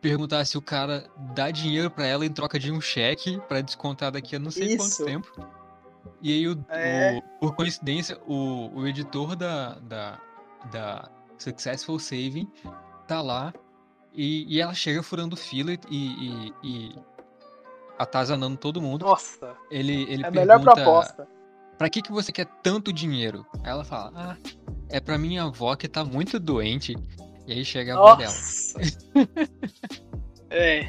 [0.02, 4.12] Perguntar se o cara dá dinheiro pra ela em troca de um cheque pra descontar
[4.12, 4.78] daqui a não sei Isso.
[4.98, 5.50] quanto tempo.
[6.22, 7.18] E aí, o, É.
[7.18, 10.20] o- por coincidência, o, o editor da, da,
[10.72, 12.48] da Successful Saving
[13.08, 13.54] tá lá
[14.14, 16.96] e, e ela chega furando fila e, e, e
[17.98, 19.06] atazanando todo mundo.
[19.06, 21.28] Nossa, Ele, ele é a melhor pergunta, proposta.
[21.78, 23.46] Pra que, que você quer tanto dinheiro?
[23.64, 24.38] Aí ela fala, ah,
[24.90, 26.96] é pra minha avó que tá muito doente.
[27.46, 28.32] E aí chega a avó dela.
[28.32, 28.80] Nossa.
[30.50, 30.88] é,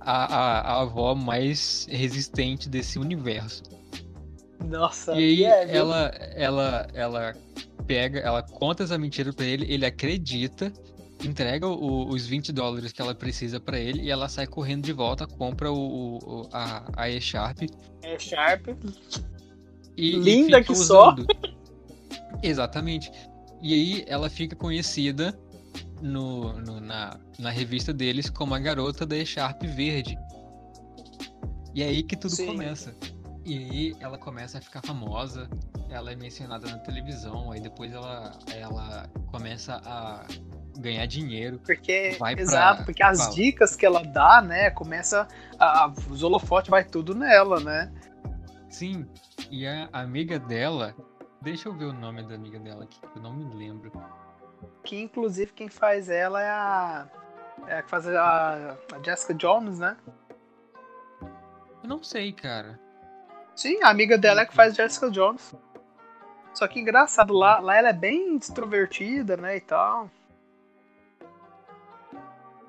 [0.00, 3.62] A, a, a avó mais resistente desse universo.
[4.64, 5.12] nossa.
[5.14, 7.32] E aí é, ela, ela, ela
[7.86, 10.72] pega, ela conta essa mentira pra ele, ele acredita
[11.22, 14.92] entrega o, os 20 dólares que ela precisa para ele e ela sai correndo de
[14.92, 17.62] volta, compra o, o a, a E-Sharp.
[18.02, 18.68] E-Sharp.
[19.96, 21.22] E, Linda que usando.
[21.22, 21.26] só.
[22.42, 23.10] Exatamente.
[23.62, 25.38] E aí ela fica conhecida
[26.02, 30.18] no, no, na, na revista deles como a garota da E-Sharp verde.
[31.74, 32.46] E é aí que tudo Sim.
[32.46, 32.94] começa.
[33.44, 35.48] E aí ela começa a ficar famosa,
[35.90, 40.26] ela é mencionada na televisão, aí depois ela, ela começa a
[40.78, 41.58] ganhar dinheiro.
[41.64, 42.84] Porque, exato, pra...
[42.84, 45.26] porque as dicas que ela dá, né, começa,
[45.58, 47.92] a, os holofotes vai tudo nela, né?
[48.68, 49.06] Sim,
[49.50, 50.94] e a amiga dela,
[51.40, 53.92] deixa eu ver o nome da amiga dela aqui, eu não me lembro.
[54.82, 57.06] Que inclusive quem faz ela é a,
[57.68, 59.96] é a que faz a, a Jessica Jones, né?
[61.82, 62.80] Eu não sei, cara.
[63.54, 65.54] Sim, a amiga dela é que faz Jessica Jones.
[66.54, 70.10] Só que engraçado, lá, lá ela é bem extrovertida, né, e tal.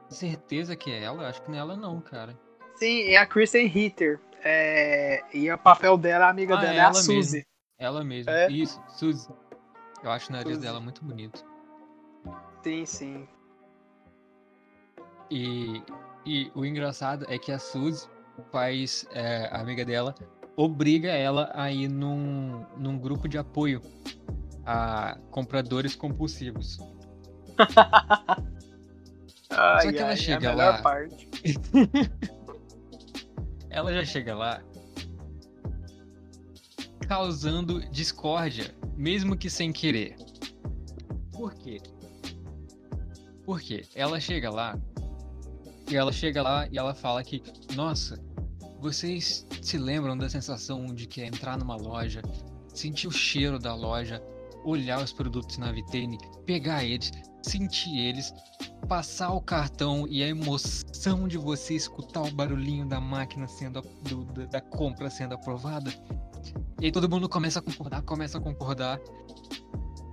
[0.09, 1.27] Certeza que é ela?
[1.27, 2.37] Acho que não é ela não, cara.
[2.75, 4.19] Sim, é a Kristen Ritter.
[4.43, 5.23] É...
[5.33, 7.37] E o papel dela, a amiga ah, dela, é, é a Suzy.
[7.37, 7.49] Mesmo.
[7.77, 8.31] Ela mesma.
[8.31, 8.51] É?
[8.51, 9.27] Isso, Suzy.
[10.03, 10.61] Eu acho o nariz Suzy.
[10.61, 11.43] dela muito bonito.
[12.63, 13.27] Sim, sim.
[15.29, 15.81] E,
[16.25, 18.07] e o engraçado é que a Suzy
[18.51, 20.13] faz é, a amiga dela
[20.55, 23.81] obriga ela a ir num, num grupo de apoio
[24.65, 26.77] a compradores compulsivos.
[29.73, 30.81] ai, Só que ela ai, chega é lá.
[30.81, 31.29] Parte.
[33.69, 34.61] ela já chega lá
[37.07, 40.15] causando discórdia, mesmo que sem querer.
[41.31, 41.81] Por quê?
[43.45, 44.77] Porque ela chega lá
[45.89, 47.43] e ela chega lá e ela fala que,
[47.75, 48.19] nossa,
[48.79, 52.21] vocês se lembram da sensação de que é entrar numa loja,
[52.73, 54.21] sentir o cheiro da loja,
[54.63, 57.11] olhar os produtos na vitrine, pegar eles,
[57.45, 58.33] sentir eles,
[58.87, 64.25] passar o cartão e a emoção de você escutar o barulhinho da máquina sendo do,
[64.47, 65.91] da compra sendo aprovada?
[66.81, 68.99] E aí todo mundo começa a concordar, começa a concordar.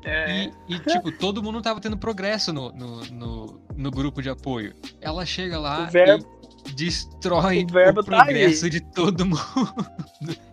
[0.05, 0.45] É.
[0.45, 4.75] E, e, tipo, todo mundo tava tendo progresso no, no, no, no, grupo de apoio.
[5.01, 6.27] Ela chega lá verbo,
[6.67, 9.39] e destrói o, verbo o tá progresso tá de todo mundo.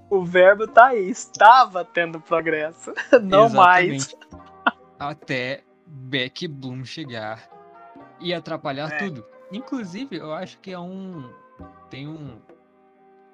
[0.10, 3.56] O verbo tá aí, estava tendo progresso, não Exatamente.
[3.56, 4.16] mais.
[5.00, 7.50] Até Beck Bloom chegar
[8.20, 8.98] e atrapalhar é.
[8.98, 9.26] tudo.
[9.52, 11.30] Inclusive, eu acho que é um.
[11.90, 12.38] Tem um.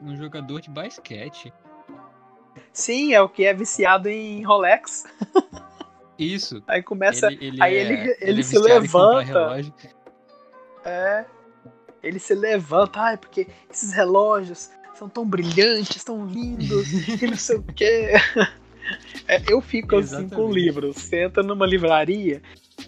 [0.01, 1.53] Um jogador de basquete.
[2.71, 5.05] Sim, é o que é viciado em Rolex.
[6.17, 6.63] Isso.
[6.67, 7.27] Aí começa.
[7.27, 9.61] Ele, ele aí é, ele, ele, ele se levanta.
[10.85, 11.25] É.
[12.01, 16.87] Ele se levanta, ai, porque esses relógios são tão brilhantes, tão lindos,
[17.21, 18.13] e não sei o quê.
[19.27, 20.33] É, eu fico Exatamente.
[20.33, 20.97] assim com livros.
[20.97, 22.41] Você entra numa livraria,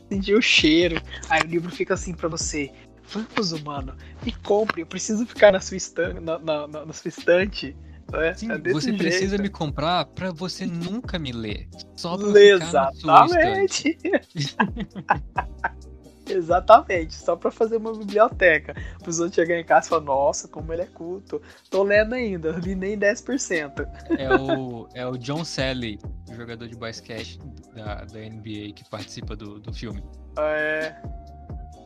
[0.08, 2.72] sente o cheiro, aí o livro fica assim para você.
[3.10, 6.20] Vamos, humano, me compre, eu preciso ficar na sua estante.
[6.20, 7.76] Na, na, na sua estante.
[8.14, 8.98] É, Sim, é você jeito.
[8.98, 11.68] precisa me comprar para você nunca me ler.
[11.96, 13.98] Só pra Exatamente.
[16.38, 18.76] Exatamente, só para fazer uma biblioteca.
[19.00, 21.42] Para os outros chegarem em casa e falar, nossa, como ele é culto.
[21.70, 23.88] Tô lendo ainda, li nem 10%.
[24.18, 26.00] É o, é o John Sally,
[26.36, 27.40] jogador de basquete
[27.76, 30.04] da, da NBA, que participa do, do filme.
[30.38, 30.96] É.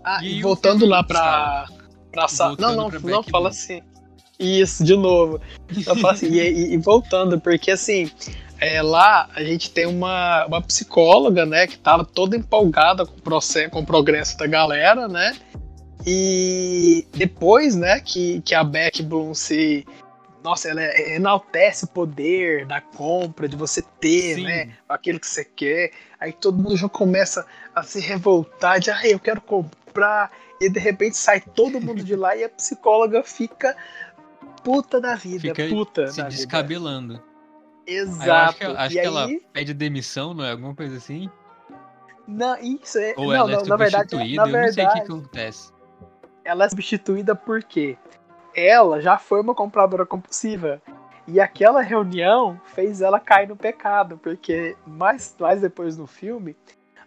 [0.04, 1.68] Ah, e, e voltando lá pra.
[2.12, 2.56] pra sala.
[2.60, 3.82] Não, não, não, fala assim.
[4.40, 5.40] Isso, de novo.
[6.10, 8.10] Assim, e, e, voltando, porque assim,
[8.62, 13.22] é, lá a gente tem uma, uma psicóloga, né, que tava toda empolgada com o,
[13.22, 15.36] processo, com o progresso da galera, né?
[16.06, 19.86] E depois, né, que, que a Beck Bloom se.
[20.44, 24.44] Nossa, ela enaltece o poder da compra, de você ter, Sim.
[24.44, 25.92] né, aquilo que você quer.
[26.20, 27.46] Aí todo mundo já começa
[27.76, 30.32] a se revoltar, de, ah, eu quero comprar.
[30.60, 33.76] E de repente sai todo mundo de lá e a psicóloga fica
[34.64, 37.16] puta da vida, Fica puta se descabelando.
[37.16, 37.31] Vida.
[37.86, 38.32] Exato.
[38.32, 40.52] Acho, que, acho que ela pede demissão, não é?
[40.52, 41.30] Alguma coisa assim?
[42.28, 43.14] Não, isso é.
[43.18, 45.12] Ou não, ela é não, na verdade, na eu verdade, não sei o que, que
[45.12, 45.74] acontece.
[46.44, 47.98] Ela é substituída porque
[48.56, 50.82] ela já foi uma compradora compulsiva.
[51.28, 56.56] E aquela reunião fez ela cair no pecado, porque mais, mais depois no filme,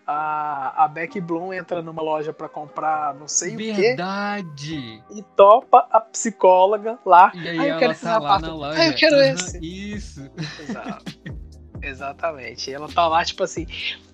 [0.06, 3.72] a, a Becky Bloom entra numa loja para comprar não sei Verdade.
[3.72, 3.82] o quê.
[3.82, 5.02] Verdade!
[5.10, 7.32] E topa a psicóloga lá.
[7.34, 8.64] E aí, aí eu quero esse tá sapato.
[8.64, 9.58] Aí eu quero uhum, esse.
[9.62, 10.30] Isso.
[10.60, 11.04] Exato.
[11.82, 12.72] Exatamente.
[12.72, 13.66] Ela tá lá, tipo assim,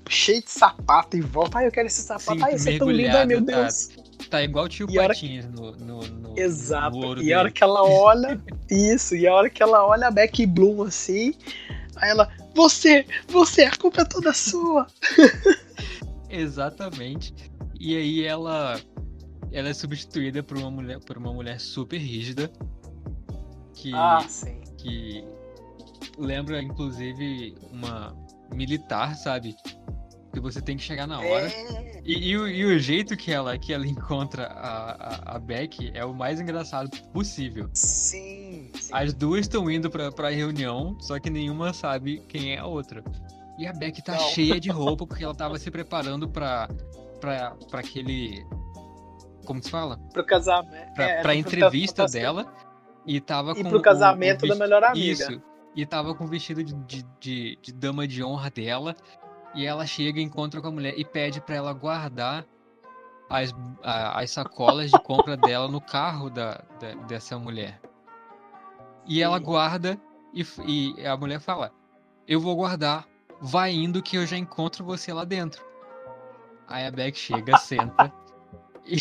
[0.09, 1.59] cheio de sapato e volta.
[1.59, 2.39] Ai, eu quero esse sapato.
[2.39, 3.89] Sim, ai, esse é tão lindo, ai meu Deus.
[3.89, 5.53] Tá, tá igual o tio e Patinhas que...
[5.53, 6.99] no, no, no, Exato.
[6.99, 10.11] No e a hora que ela olha, isso, e a hora que ela olha a
[10.11, 11.35] Becky Bloom assim,
[11.97, 14.87] aí ela, você, você, a culpa é toda sua.
[16.29, 17.35] Exatamente.
[17.79, 18.79] e aí ela
[19.53, 22.51] ela é substituída por uma mulher por uma mulher super rígida
[23.75, 24.61] que Ah, sim.
[24.79, 25.25] que
[26.19, 28.15] lembra inclusive uma
[28.55, 29.57] militar, sabe?
[30.33, 31.47] Que você tem que chegar na hora.
[31.49, 35.39] É, E, e o, e o jeito que ela, que ela encontra a, a, a
[35.39, 37.69] Beck é o mais engraçado possível.
[37.75, 38.91] sim, sim.
[38.93, 43.03] As duas estão indo pra, pra reunião, só que nenhuma sabe quem é a outra.
[43.59, 44.21] E a Beck tá Não.
[44.31, 46.69] cheia de roupa porque ela tava se preparando pra,
[47.21, 48.47] pra, pra aquele.
[49.45, 49.99] Como se fala?
[50.13, 50.95] Pro casamento.
[50.95, 52.47] Pra, é, pra pro- entrevista dela.
[53.07, 53.69] E tava E com.
[53.69, 55.13] pro o- casamento o da vesti- melhor amiga.
[55.13, 55.43] Isso.
[55.75, 58.95] E tava com o vestido de, de, de, de dama de honra dela.
[59.55, 62.47] E ela chega, encontra com a mulher e pede pra ela guardar
[63.29, 67.81] as, a- as sacolas de compra dela no carro da, da- dessa mulher.
[69.07, 70.01] E ela guarda
[70.33, 70.45] e,
[70.97, 71.73] e a mulher fala:
[72.29, 73.09] Eu vou guardar,
[73.41, 75.65] vai indo que eu já encontro você lá dentro.
[76.69, 78.13] Aí a Beck chega, senta
[78.87, 78.97] e,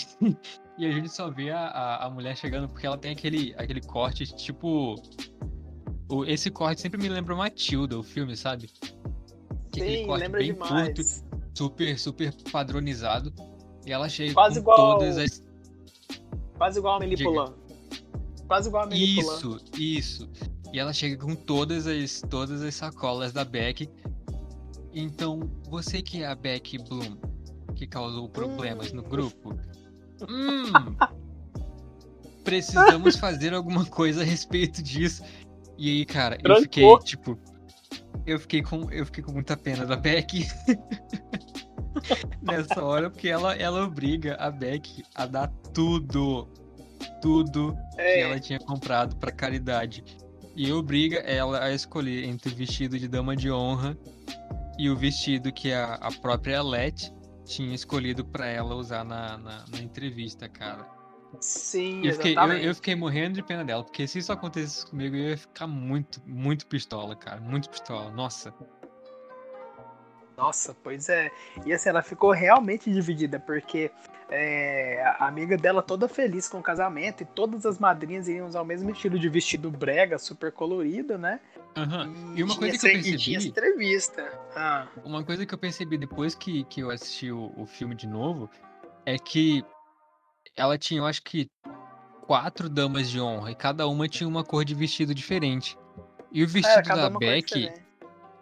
[0.79, 3.81] e a gente só vê a, a, a mulher chegando porque ela tem aquele, aquele
[3.81, 4.95] corte tipo.
[6.09, 8.71] o- esse corte sempre me lembra Matilda, o filme, sabe?
[9.81, 10.85] É aquele corte bem demais.
[10.85, 11.01] curto,
[11.53, 13.33] super, super padronizado.
[13.85, 15.43] E ela chega Quase com igual todas as.
[16.57, 17.17] Quase igual a.
[17.23, 17.53] Poulain.
[18.47, 19.37] Quase igual a Amelie Poulain.
[19.37, 20.29] Isso, isso.
[20.73, 23.89] E ela chega com todas as, todas as sacolas da Beck.
[24.93, 27.17] Então, você que é a Beck Bloom,
[27.75, 29.09] que causou problemas no Hum.
[29.09, 29.53] grupo,
[30.29, 30.95] hum,
[32.43, 35.23] precisamos fazer alguma coisa a respeito disso.
[35.77, 36.61] E aí, cara, eu Trancou.
[36.63, 37.39] fiquei, tipo,
[38.29, 40.47] eu fiquei com, eu fiquei com muita pena da Beck.
[42.41, 46.47] Nessa hora, porque ela, ela obriga a Beck a dar tudo,
[47.21, 50.03] tudo que É, ela tinha comprado pra caridade.
[50.55, 53.97] E obriga ela a escolher entre o vestido de dama de honra
[54.77, 57.13] e o vestido que a, a própria Alette
[57.45, 60.98] tinha escolhido pra ela usar na, na, na entrevista, cara.
[61.39, 62.65] Sim, E eu fiquei, eu, exatamente.
[62.65, 66.21] eu fiquei morrendo de pena dela, porque se isso acontecesse comigo, eu ia ficar muito,
[66.25, 67.39] muito pistola, cara.
[67.39, 68.11] Muito pistola.
[68.11, 68.53] Nossa.
[70.37, 71.29] Nossa, pois é.
[71.65, 73.91] E assim, ela ficou realmente dividida, porque
[74.29, 78.61] é, a amiga dela toda feliz com o casamento e todas as madrinhas iriam usar
[78.61, 81.41] o mesmo estilo de vestido brega, super colorido, né?
[81.75, 82.13] Aham.
[82.35, 84.39] E uma coisa que eu e tinha percebi, entrevista.
[84.55, 88.07] Ah, uma coisa que eu percebi depois que, que eu assisti o, o filme de
[88.07, 88.49] novo,
[89.05, 89.65] é que
[90.59, 91.49] ela tinha, eu acho que,
[92.27, 95.77] quatro damas de honra, e cada uma tinha uma cor de vestido diferente.
[96.31, 97.71] E o é, vestido cada da Beck,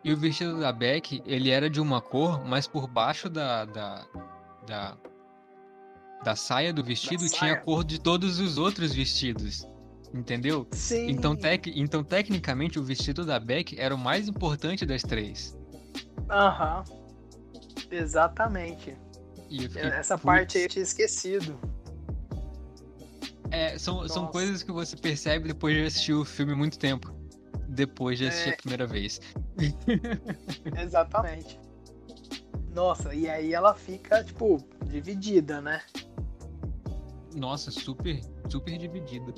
[0.04, 4.06] e o vestido da Beck, ele era de uma cor, mas por baixo da da,
[4.66, 4.98] da,
[6.24, 7.66] da saia do vestido tinha a saia.
[7.66, 9.68] cor de todos os outros vestidos.
[10.14, 10.68] Entendeu?
[10.72, 11.10] Sim.
[11.10, 15.56] Então, tec, então, tecnicamente, o vestido da Beck era o mais importante das três.
[16.30, 16.84] Aham.
[17.92, 18.98] Exatamente.
[19.50, 20.26] E fiquei, Essa "Putz".
[20.26, 21.60] parte aí eu tinha esquecido.
[23.52, 27.14] É, são, são coisas que você percebe depois de assistir o filme muito tempo.
[27.70, 28.54] Depois de assistir É.
[28.54, 29.20] a primeira vez.
[30.82, 31.60] Exatamente.
[32.74, 35.82] Nossa, e aí ela fica, tipo, dividida, né?
[37.36, 39.34] Nossa, super, super dividida.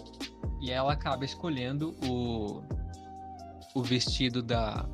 [0.61, 2.61] E ela acaba escolhendo o,
[3.75, 4.87] o vestido da.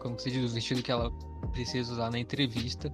[0.00, 0.50] Como que se diz?
[0.50, 1.10] O vestido que ela
[1.52, 2.92] precisa usar na entrevista.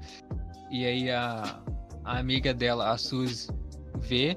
[0.71, 1.63] E aí a,
[2.05, 3.49] a amiga dela, a Suzy,
[3.99, 4.37] vê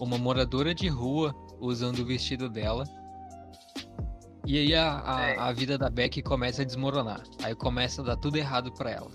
[0.00, 2.84] uma moradora de rua usando o vestido dela.
[4.44, 5.38] E aí a, a, É.
[5.38, 7.22] a vida da Beck começa a desmoronar.
[7.42, 9.10] Aí começa a dar tudo errado pra ela.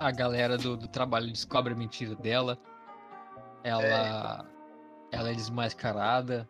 [0.00, 2.58] A galera do, do trabalho descobre a mentira dela.
[3.62, 4.44] Ela,
[5.12, 6.48] ela é desmascarada.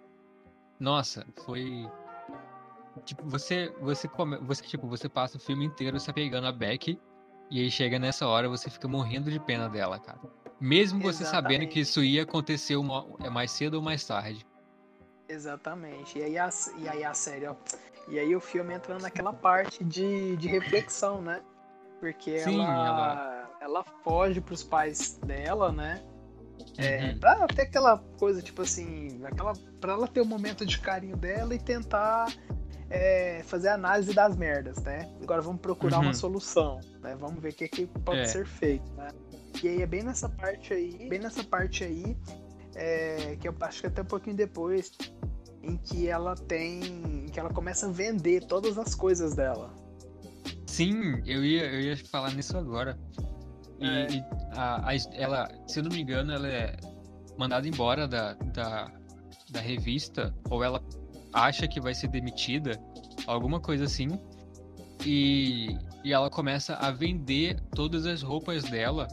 [0.80, 1.86] Nossa, foi.
[3.04, 6.98] Tipo, você, você come, você tipo, você passa o filme inteiro se apegando a Beck
[7.50, 10.20] e aí chega nessa hora você fica morrendo de pena dela, cara.
[10.62, 11.80] Mesmo você sabendo que Exatamente.
[11.80, 14.46] isso ia acontecer uma, é mais cedo ou mais tarde.
[15.28, 16.18] Exatamente.
[16.18, 16.48] E aí a,
[16.78, 17.56] e aí a série, ó.
[18.08, 21.40] E aí o filme entra naquela parte de, de reflexão, né?
[21.98, 26.00] Porque Sim, ela, ela foge pros pais dela, né?
[26.78, 27.18] É, Uhum.
[27.18, 31.54] pra ter aquela coisa, tipo assim, aquela, pra ela ter o momento de carinho dela
[31.54, 32.32] e tentar
[32.88, 35.08] é, fazer a análise das merdas, né?
[35.22, 36.04] Agora vamos procurar Uhum.
[36.04, 37.16] uma solução, né?
[37.18, 38.24] Vamos ver o que, que pode É.
[38.26, 39.08] ser feito, né?
[39.62, 42.16] E aí é bem nessa parte aí, bem nessa parte aí,
[42.74, 44.92] é, que eu acho que até um pouquinho depois,
[45.62, 49.72] em que ela tem, em que ela começa a vender todas as coisas dela.
[50.66, 52.98] Sim, eu ia, eu ia falar nisso agora.
[53.78, 54.06] E, É.
[54.10, 54.24] e
[54.56, 56.76] a, a- ela, se eu não me engano, ela é
[57.38, 58.90] mandada embora da, da,
[59.50, 60.82] da revista, ou ela
[61.32, 62.80] acha que vai ser demitida,
[63.26, 64.08] alguma coisa assim.
[65.04, 69.08] E, e ela começa a vender todas as roupas dela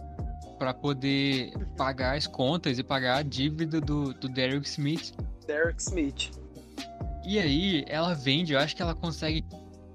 [0.60, 5.14] para poder pagar as contas e pagar a dívida do, do Derek Smith.
[5.48, 6.32] Derek Smith.
[7.26, 9.46] E aí ela vende, eu acho que ela consegue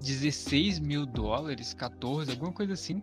[0.00, 3.02] 16 mil dólares, 14, alguma coisa assim.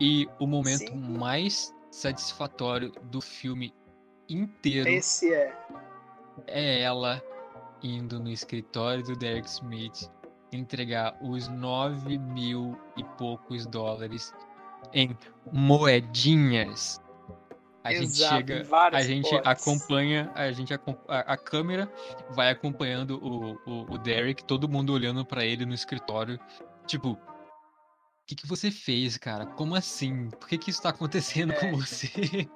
[0.00, 0.96] E o momento Sim.
[0.96, 3.72] mais satisfatório do filme
[4.28, 4.88] inteiro.
[4.88, 5.56] Esse é.
[6.46, 7.22] É ela
[7.82, 10.10] indo no escritório do Derek Smith
[10.52, 14.32] entregar os 9 mil e poucos dólares
[14.96, 15.16] em
[15.52, 17.00] moedinhas.
[17.84, 20.80] A Exato, gente chega, a gente acompanha, a gente a,
[21.20, 21.88] a, câmera
[22.30, 26.40] vai acompanhando o, o, o Derek, todo mundo olhando para ele no escritório,
[26.84, 27.18] tipo, o
[28.26, 29.46] que, que você fez, cara?
[29.46, 30.30] Como assim?
[30.30, 31.56] Por que, que isso tá acontecendo é.
[31.60, 32.48] com você?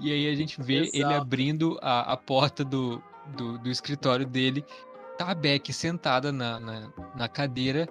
[0.00, 0.96] E aí a gente vê Exato.
[0.96, 3.00] ele abrindo a, a porta do,
[3.36, 4.64] do, do, escritório dele,
[5.16, 7.88] tá a Beck sentada na, na, na cadeira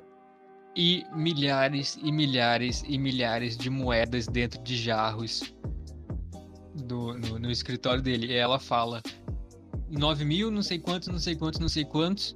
[0.80, 5.54] e milhares e milhares e milhares de moedas dentro de jarros
[6.74, 8.28] do, no, no escritório dele.
[8.28, 9.02] E ela fala
[9.90, 12.34] 9 mil, não sei quantos, não sei quantos, não sei quantos.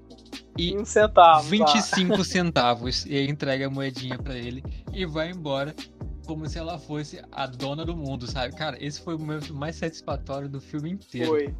[0.57, 2.23] E um centavo, 25 tá.
[2.25, 3.05] centavos.
[3.05, 5.73] E entrega a moedinha para ele e vai embora
[6.27, 8.53] como se ela fosse a dona do mundo, sabe?
[8.57, 11.29] Cara, esse foi o momento mais satisfatório do filme inteiro.
[11.29, 11.55] Foi.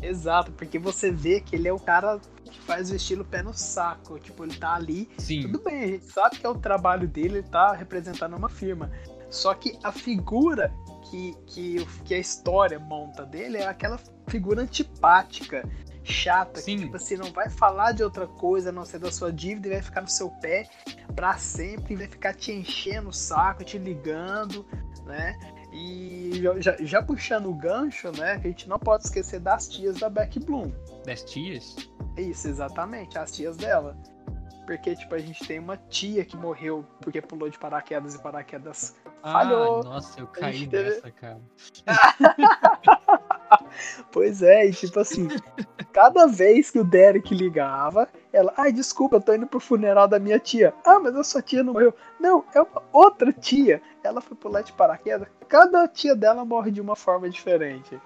[0.00, 2.18] Exato, porque você vê que ele é o cara
[2.54, 4.18] que faz o estilo pé no saco.
[4.18, 5.08] Tipo, ele tá ali.
[5.18, 5.42] Sim.
[5.42, 8.90] Tudo bem, a gente sabe que é o trabalho dele, ele tá representando uma firma.
[9.28, 10.72] Só que a figura
[11.10, 13.98] que, que, que a história monta dele é aquela
[14.28, 15.68] figura antipática,
[16.04, 16.76] chata, Sim.
[16.76, 19.68] que tipo assim, não vai falar de outra coisa a não ser da sua dívida
[19.68, 20.68] e vai ficar no seu pé
[21.16, 24.64] para sempre, vai ficar te enchendo o saco, te ligando,
[25.04, 25.36] né?
[25.72, 28.38] E já, já, puxando o gancho, né?
[28.38, 30.70] Que a gente não pode esquecer das tias da Beck Bloom.
[31.04, 31.74] Das tias?
[32.16, 33.96] Isso, exatamente, as tias dela.
[34.66, 38.96] Porque, tipo, a gente tem uma tia que morreu porque pulou de paraquedas e paraquedas
[39.22, 39.84] ah, falhou.
[39.84, 41.00] Nossa, eu caí teve...
[41.12, 41.40] cara.
[44.10, 45.28] pois é, e tipo assim,
[45.92, 50.18] cada vez que o Derek ligava, ela, ai, desculpa, eu tô indo pro funeral da
[50.18, 50.72] minha tia.
[50.84, 51.94] Ah, mas a sua tia não morreu.
[52.18, 53.82] Não, é uma outra tia.
[54.02, 55.28] Ela foi pular de paraquedas.
[55.46, 58.00] Cada tia dela morre de uma forma diferente.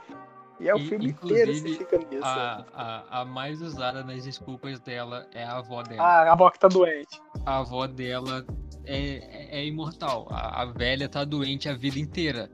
[0.60, 2.24] E é o e, filme inteiro você fica nisso.
[2.24, 6.02] A, a, a, mais usada nas desculpas dela é a avó dela.
[6.02, 7.20] Ah, a avó que tá doente.
[7.46, 8.44] A avó dela
[8.84, 10.26] é, é, é imortal.
[10.30, 12.50] A, a velha tá doente a vida inteira.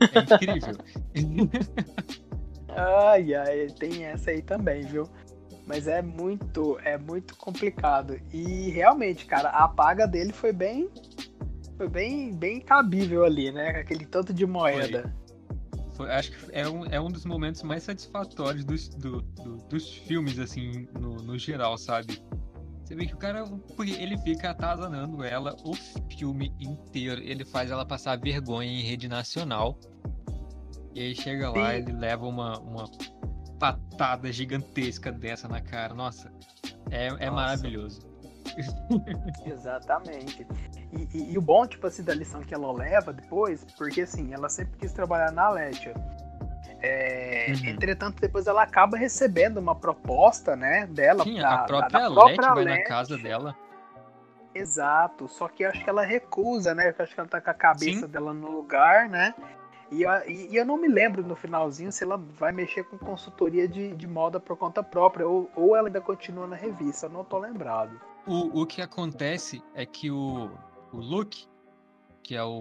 [0.00, 0.76] É incrível.
[2.68, 5.08] ai, ai, tem essa aí também, viu?
[5.66, 8.20] Mas é muito, é muito complicado.
[8.32, 10.90] E realmente, cara, a paga dele foi bem
[11.76, 13.70] foi bem, bem cabível ali, né?
[13.70, 15.02] Aquele tanto de moeda.
[15.02, 15.23] Foi.
[15.94, 19.88] Foi, acho que é um, é um dos momentos mais satisfatórios dos, do, do, dos
[19.88, 22.20] filmes, assim, no, no geral, sabe?
[22.84, 23.44] Você vê que o cara,
[23.78, 25.74] ele fica atazanando ela o
[26.18, 27.22] filme inteiro.
[27.22, 29.78] Ele faz ela passar vergonha em rede nacional.
[30.94, 31.76] E aí chega lá, Sim.
[31.76, 32.84] ele leva uma, uma
[33.58, 35.94] patada gigantesca dessa na cara.
[35.94, 36.30] Nossa,
[36.90, 38.13] é, é maravilhoso.
[39.44, 40.46] Exatamente.
[40.92, 44.32] E, e, e, o bom, tipo assim, da lição que ela leva depois, porque assim,
[44.32, 45.94] ela sempre quis trabalhar na Letia.
[46.80, 47.70] É, uhum.
[47.70, 51.24] Entretanto, depois ela acaba recebendo uma proposta, né, dela.
[51.24, 53.56] Sim, da, a própria, da, da própria vai na casa dela.
[54.54, 56.94] Exato, só que eu acho que ela recusa, né?
[56.96, 58.06] Eu acho que ela tá com a cabeça Sim.
[58.06, 59.34] dela no lugar, né?
[59.90, 63.66] E, e, e, eu não me lembro no finalzinho se ela vai mexer com consultoria
[63.66, 67.24] de, de moda por conta própria ou, ou ela ainda continua na revista, eu não
[67.24, 68.00] tô lembrado.
[68.26, 70.50] O, o que acontece é que o,
[70.92, 71.46] o Luke,
[72.22, 72.60] que é o,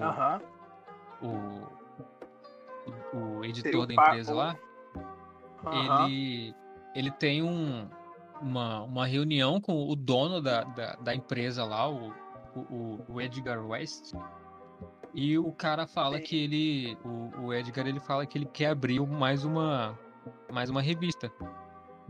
[1.22, 1.68] o,
[3.18, 4.58] o, editor da empresa lá,
[5.72, 6.54] ele,
[6.94, 7.88] ele tem um,
[8.42, 12.14] uma, uma reunião com o dono da, da, da empresa lá, o,
[12.56, 14.14] o, o, Edgar West.
[15.14, 16.98] E o cara fala que ele.
[17.06, 19.98] O, o, Edgar ele fala que ele quer abrir mais uma.
[20.52, 21.32] Mais uma revista.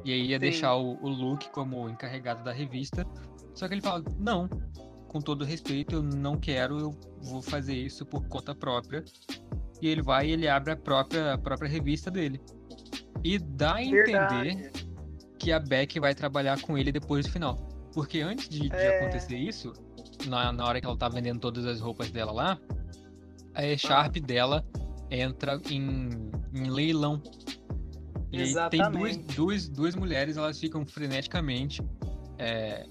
[0.04, 0.42] E aí ia Sim.
[0.42, 3.06] deixar o, o Luke como encarregado da revista.
[3.54, 4.50] Só que ele fala, não,
[5.08, 6.92] com todo respeito, eu não quero, eu
[7.22, 9.04] vou fazer isso por conta própria.
[9.82, 12.42] E ele vai e ele abre a própria, a própria revista dele.
[13.24, 14.72] E dá a entender
[15.38, 17.56] que a Beck vai trabalhar com ele depois do final.
[17.94, 19.00] Porque antes de, de é...
[19.00, 19.72] acontecer isso,
[20.26, 22.60] na, na hora que ela tá vendendo todas as roupas dela lá,
[23.54, 24.26] a Sharp ah.
[24.26, 24.66] dela
[25.12, 26.10] entra em,
[26.54, 27.22] em leilão.
[28.34, 29.20] E Exatamente.
[29.20, 31.84] tem duas, duas, duas mulheres, elas ficam freneticamente
[32.40, 32.88] é,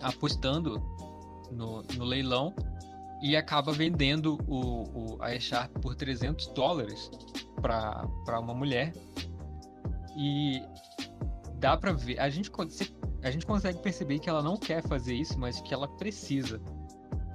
[0.00, 0.80] apostando
[1.50, 2.54] no, no leilão
[3.20, 7.10] e acaba vendendo o, o, a E-Sharp por 300 dólares
[7.60, 8.92] para uma mulher.
[10.16, 10.62] E
[11.58, 12.50] dá para ver, a gente,
[13.22, 16.60] a gente consegue perceber que ela não quer fazer isso, mas que ela precisa.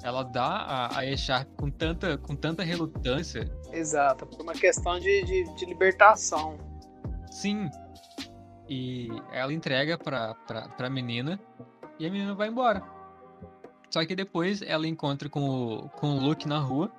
[0.03, 3.51] Ela dá a, a E-Sharp com tanta, com tanta relutância.
[3.71, 6.57] Exato, por uma questão de, de, de libertação.
[7.29, 7.69] Sim.
[8.67, 11.39] E ela entrega pra, pra, pra menina
[11.99, 12.83] e a menina vai embora.
[13.89, 16.91] Só que depois ela encontra com o, com o Luke na rua.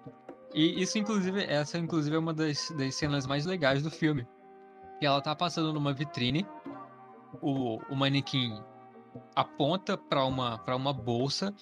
[0.54, 4.26] E isso, inclusive, essa inclusive é uma das, das cenas mais legais do filme.
[5.00, 6.46] Que ela tá passando numa vitrine,
[7.40, 8.62] o, o manequim
[9.34, 11.54] aponta para uma, pra uma bolsa,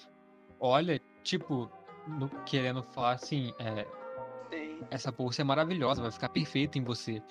[0.59, 1.69] olha, tipo,
[2.07, 3.87] no, querendo falar assim, é,
[4.89, 7.21] essa bolsa é maravilhosa, vai ficar perfeita em você.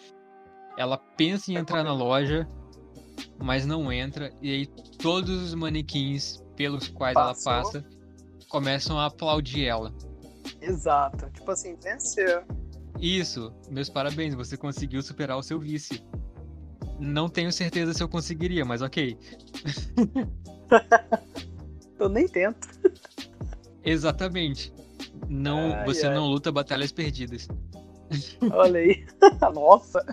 [0.76, 2.48] Ela pensa em entrar na loja,
[3.38, 4.66] mas não entra, e aí
[4.98, 7.52] todos os manequins pelos quais Passou.
[7.52, 8.00] ela passa
[8.50, 9.94] começam a aplaudir ela.
[10.60, 12.42] Exato, tipo assim, venceu.
[13.00, 15.98] Isso, meus parabéns, você conseguiu superar o seu vício.
[16.98, 19.16] Não tenho certeza se eu conseguiria, mas ok.
[21.98, 22.68] eu nem tento.
[23.90, 24.72] Exatamente.
[25.28, 26.14] Não, ai, você ai.
[26.14, 27.48] não luta batalhas perdidas.
[28.52, 29.06] Olha aí.
[29.54, 30.04] Nossa.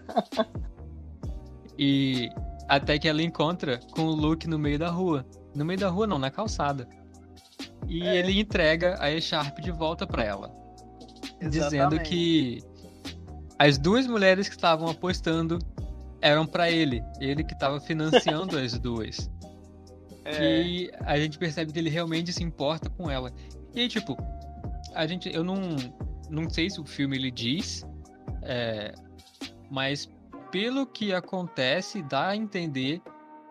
[1.78, 2.30] E
[2.67, 5.25] até que ela encontra com o Luke no meio da rua.
[5.55, 6.88] No meio da rua não, na calçada.
[7.88, 8.17] E é.
[8.17, 10.51] ele entrega a E-Sharp de volta para ela.
[11.39, 11.49] Exatamente.
[11.49, 12.63] Dizendo que
[13.57, 15.59] as duas mulheres que estavam apostando
[16.21, 17.03] eram para ele.
[17.19, 19.30] Ele que estava financiando as duas.
[20.25, 20.61] É.
[20.61, 23.32] E a gente percebe que ele realmente se importa com ela.
[23.78, 24.17] E aí, tipo,
[24.95, 25.32] a gente.
[25.32, 25.55] Eu não.
[26.32, 27.86] Não sei se o filme ele diz.
[28.41, 28.91] É,
[29.69, 30.11] mas
[30.51, 32.99] pelo que acontece, dá a entender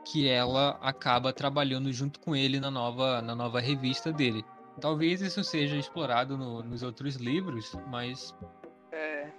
[0.04, 4.44] que ela acaba trabalhando junto com ele na nova, na nova revista dele.
[4.80, 8.34] Talvez isso seja explorado no, nos outros livros, mas
[8.90, 9.30] é.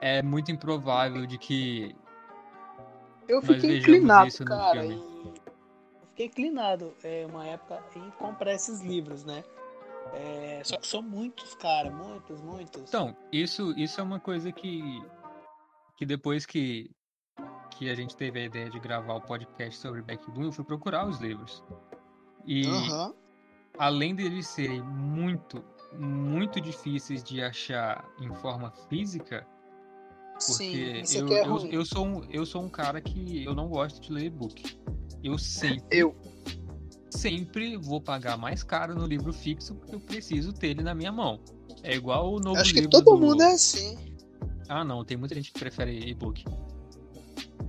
[0.00, 1.94] é muito improvável de que
[3.26, 4.86] eu fiquei inclinado, cara.
[4.86, 4.92] Em...
[4.92, 9.42] Eu fiquei inclinado é, uma época em comprar esses livros, né?
[10.12, 12.82] É, só que são muitos, cara, muitos, muitos.
[12.82, 15.02] Então, isso, isso é uma coisa que,
[15.96, 16.90] que depois que,
[17.70, 20.64] que a gente teve a ideia de gravar o podcast sobre Beck Bloom, eu fui
[20.64, 21.64] procurar os livros.
[22.44, 23.14] E uhum.
[23.78, 29.46] além deles serem muito, muito difíceis de achar em forma física,
[30.46, 33.68] porque Sim, eu, é eu, eu, sou um, eu sou um cara que eu não
[33.68, 34.78] gosto de ler e-book.
[35.22, 36.16] Eu sempre, eu.
[37.12, 41.12] Sempre vou pagar mais caro no livro fixo porque eu preciso ter ele na minha
[41.12, 41.40] mão.
[41.82, 42.88] É igual o novo Acho livro.
[42.88, 43.26] Acho que todo do...
[43.26, 43.98] mundo é assim.
[44.68, 46.44] Ah, não, tem muita gente que prefere e-book.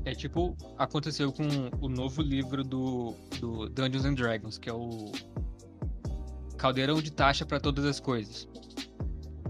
[0.05, 1.43] É tipo, aconteceu com
[1.81, 5.11] o novo livro do, do Dungeons and Dragons, que é o
[6.57, 8.47] Caldeirão de Taxa para Todas as Coisas.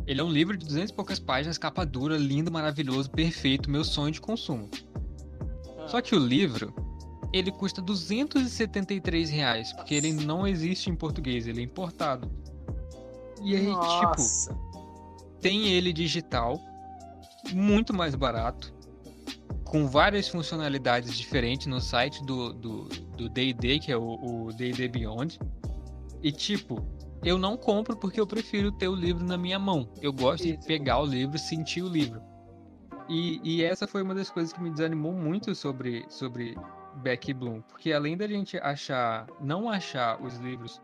[0.05, 3.83] Ele é um livro de 200 e poucas páginas, capa dura, lindo, maravilhoso, perfeito, meu
[3.83, 4.69] sonho de consumo.
[5.79, 5.87] Ah.
[5.87, 6.73] Só que o livro,
[7.33, 12.31] ele custa 273 reais, porque ele não existe em português, ele é importado.
[13.41, 14.53] E aí, tipo, Nossa.
[14.53, 16.61] tipo, tem ele digital,
[17.51, 18.73] muito mais barato,
[19.65, 22.53] com várias funcionalidades diferentes no site do
[23.29, 25.39] D&D, que é o D&D Beyond.
[26.21, 26.85] E tipo,
[27.23, 29.89] eu não compro porque eu prefiro ter o livro na minha mão.
[30.01, 30.59] Eu gosto Isso.
[30.59, 32.21] de pegar o livro, sentir o livro.
[33.09, 36.55] E, e, essa foi uma das coisas que me desanimou muito sobre, sobre
[36.95, 40.81] Beck Bloom, porque além da gente achar, não achar os livros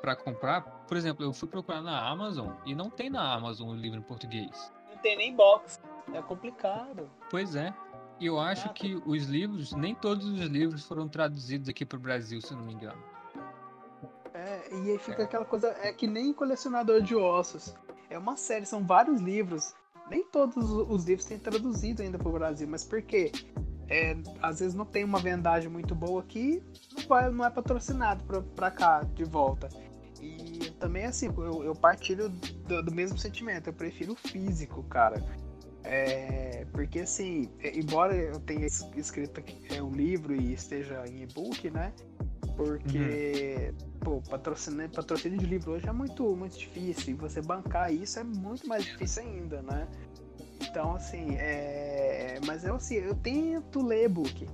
[0.00, 3.74] para comprar, por exemplo, eu fui procurar na Amazon e não tem na Amazon o
[3.74, 4.72] livro em português.
[4.90, 5.80] Não tem nem box,
[6.12, 7.10] é complicado.
[7.30, 7.72] Pois é.
[8.20, 12.00] E eu acho que os livros, nem todos os livros foram traduzidos aqui para o
[12.00, 13.02] Brasil, se não me engano.
[14.32, 15.24] É, e aí fica é.
[15.24, 17.74] aquela coisa, é que nem colecionador de ossos.
[18.10, 19.74] É uma série, são vários livros.
[20.10, 23.32] Nem todos os livros têm traduzido ainda para o Brasil, mas por quê?
[23.88, 26.62] É, às vezes não tem uma vendagem muito boa aqui,
[26.96, 28.24] não, vai, não é patrocinado
[28.54, 29.68] para cá de volta.
[30.20, 35.22] E também assim, eu, eu partilho do, do mesmo sentimento, eu prefiro o físico, cara.
[35.82, 41.22] É, porque assim, é, embora eu tenha escrito aqui, é, o livro e esteja em
[41.22, 41.92] e-book, né?
[42.56, 43.98] Porque, uhum.
[44.00, 47.14] pô, patrocínio, patrocínio de livro hoje é muito, muito difícil.
[47.14, 49.88] E você bancar isso é muito mais difícil ainda, né?
[50.74, 52.40] Então, assim, é...
[52.44, 54.44] mas eu, assim, eu tento ler e-book,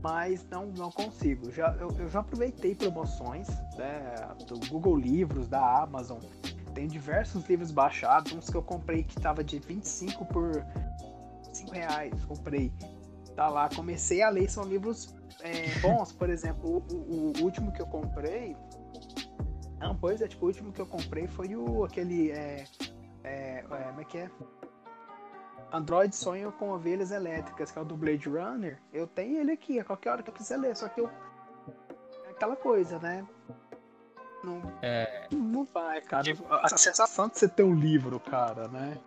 [0.00, 1.50] mas não, não consigo.
[1.50, 4.14] Já, eu, eu já aproveitei promoções né,
[4.46, 6.20] do Google Livros, da Amazon,
[6.72, 10.64] tem diversos livros baixados, uns que eu comprei que tava de 25 por
[11.52, 12.72] 5 reais, comprei.
[13.34, 17.72] Tá lá, comecei a ler, são livros é, bons, por exemplo, o, o, o, último
[17.72, 18.56] que eu comprei.
[19.80, 22.30] Não, pois é, tipo, o último que eu comprei foi o aquele.
[22.30, 22.64] É,
[23.24, 24.30] é, é, como é que é?
[25.76, 28.78] Android Sonho com Ovelhas Elétricas, que é o do Blade Runner.
[28.92, 31.10] Eu tenho ele aqui, a qualquer hora que eu quiser ler, só que eu.
[32.26, 33.26] É aquela coisa, né?
[34.42, 36.24] Não, É, não vai, cara.
[36.50, 38.98] A sensação de você ter um livro, cara, né?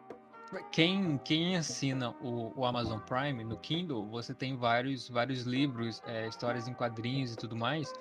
[0.72, 6.28] quem, quem assina o, o Amazon Prime no Kindle, você tem vários, vários livros, é,
[6.28, 7.94] histórias em quadrinhos e tudo mais,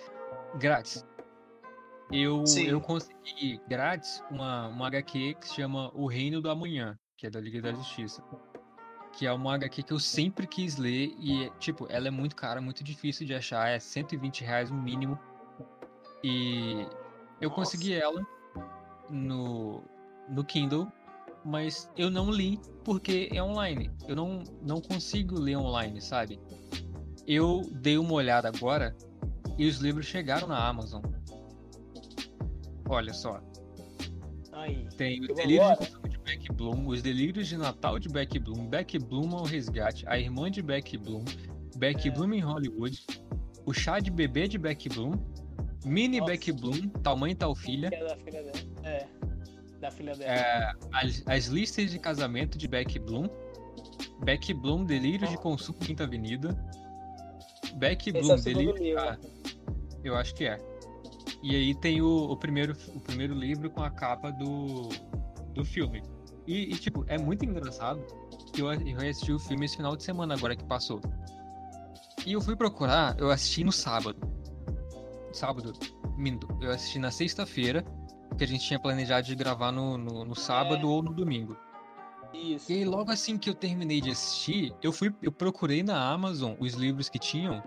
[0.58, 1.04] grátis.
[2.10, 2.66] Eu, Sim.
[2.66, 7.30] eu consegui grátis uma, uma HQ que se chama O Reino do Amanhã, que é
[7.30, 8.24] da Liga da Justiça.
[9.18, 12.60] Que é uma HQ que eu sempre quis ler e, tipo, ela é muito cara,
[12.60, 15.18] muito difícil de achar, é 120 reais no mínimo.
[16.22, 16.86] E
[17.40, 17.62] eu Nossa.
[17.62, 18.24] consegui ela
[19.10, 19.82] no,
[20.28, 20.86] no Kindle,
[21.44, 23.90] mas eu não li porque é online.
[24.06, 26.38] Eu não, não consigo ler online, sabe?
[27.26, 28.96] Eu dei uma olhada agora
[29.58, 31.02] e os livros chegaram na Amazon.
[32.88, 33.42] Olha só.
[34.52, 34.88] Aí.
[34.96, 35.97] Tem de consumo de
[36.48, 40.50] Beck Bloom, os delírios de Natal de Beck Bloom, Beck Bloom ao resgate, a irmã
[40.50, 41.24] de Beck Bloom,
[41.76, 42.10] Beck É.
[42.10, 43.06] Bloom em Hollywood,
[43.66, 45.12] o chá de bebê de Beck Bloom,
[45.84, 46.32] mini Nossa.
[46.32, 48.52] Beck Bloom, tal mãe tal filha, é da filha dela.
[48.82, 49.06] É.
[49.80, 50.32] Da filha dela.
[50.32, 53.28] é, as, as listas de casamento de Beck Bloom,
[54.24, 56.56] Beck Bloom delírios de consumo Quinta Avenida,
[57.74, 59.02] Beck Esse é Bloom segundo delírios.
[59.02, 59.18] Ah,
[60.02, 60.58] eu acho que é.
[61.42, 64.88] E aí tem o, o primeiro, o primeiro livro com a capa do,
[65.52, 66.02] do filme.
[66.48, 68.02] E, e, tipo, é muito engraçado
[68.54, 70.98] que eu, eu assisti o filme esse final de semana agora que passou.
[72.26, 74.16] E eu fui procurar, eu assisti no sábado.
[75.30, 75.74] Sábado,
[76.16, 76.48] minto.
[76.58, 77.84] Eu assisti na sexta-feira,
[78.38, 80.86] que a gente tinha planejado de gravar no, no, no sábado É.
[80.86, 81.54] ou no domingo.
[82.32, 82.72] Isso.
[82.72, 86.54] E aí, logo assim que eu terminei de assistir, eu fui, eu procurei na Amazon
[86.58, 87.62] os livros que tinham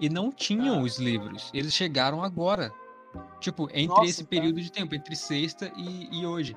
[0.00, 0.82] e não tinham Ah.
[0.82, 1.50] os livros.
[1.54, 2.72] Eles chegaram agora.
[3.38, 6.56] Tipo, entre Nossa, esse período de tempo, entre sexta e, e hoje.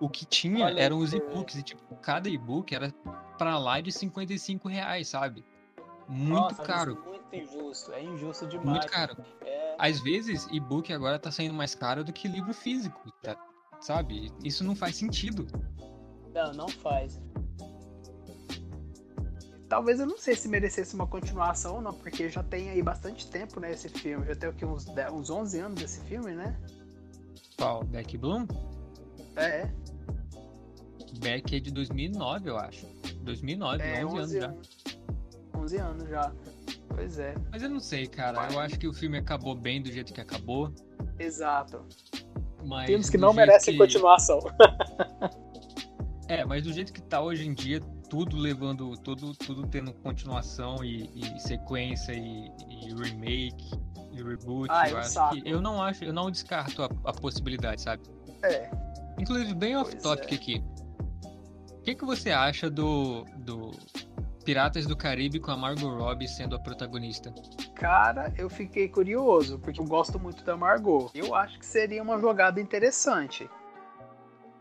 [0.00, 2.92] O que tinha Olha eram os que- e-books e tipo, cada e-book era
[3.36, 5.44] pra lá de 55 reais, sabe?
[6.08, 7.92] Muito Nossa, caro, é muito injusto.
[7.92, 8.68] É injusto demais.
[8.68, 9.16] muito caro.
[9.44, 9.74] É.
[9.78, 13.36] Às vezes, e-book agora tá saindo mais caro do que livro físico, tá?
[13.80, 14.32] sabe?
[14.42, 15.46] Isso não faz sentido.
[16.34, 17.20] Não, não faz.
[19.68, 23.28] Talvez eu não sei se merecesse uma continuação ou não, porque já tem aí bastante
[23.30, 24.26] tempo, né, esse filme.
[24.26, 26.58] Já tem o que, uns, 10, uns 11 anos desse filme, né?
[27.56, 27.84] Qual?
[27.84, 28.46] Beck Bloom?
[29.36, 29.68] É,
[31.18, 32.86] Beck é de 2009, eu acho.
[33.22, 34.46] 2009, é 11 anos 11 já.
[34.46, 34.68] anos.
[35.54, 36.32] 11 anos já.
[36.94, 38.48] Pois é, Mas eu não sei, cara.
[38.52, 40.72] Eu acho que o filme acabou bem do jeito que acabou.
[41.18, 41.84] exato.
[42.64, 44.40] Mas Filmes que não merecem que- continuação.
[46.28, 47.80] É, mas do jeito que tá hoje em dia,
[48.10, 48.94] tudo levando.
[48.98, 53.72] Tudo, tudo tendo continuação e, e sequência e, e remake
[54.12, 54.68] e reboot.
[54.70, 55.48] Ah, é eu acho que.
[55.48, 58.02] Eu não acho, eu não descarto a, a possibilidade, sabe?
[58.42, 58.70] É.
[59.18, 60.34] Inclusive, bem off-topic é.
[60.34, 60.64] aqui.
[61.88, 63.70] O que, que você acha do, do
[64.44, 67.32] Piratas do Caribe com a Margot Robbie sendo a protagonista?
[67.74, 71.10] Cara, eu fiquei curioso, porque eu gosto muito da Margot.
[71.14, 73.48] Eu acho que seria uma jogada interessante.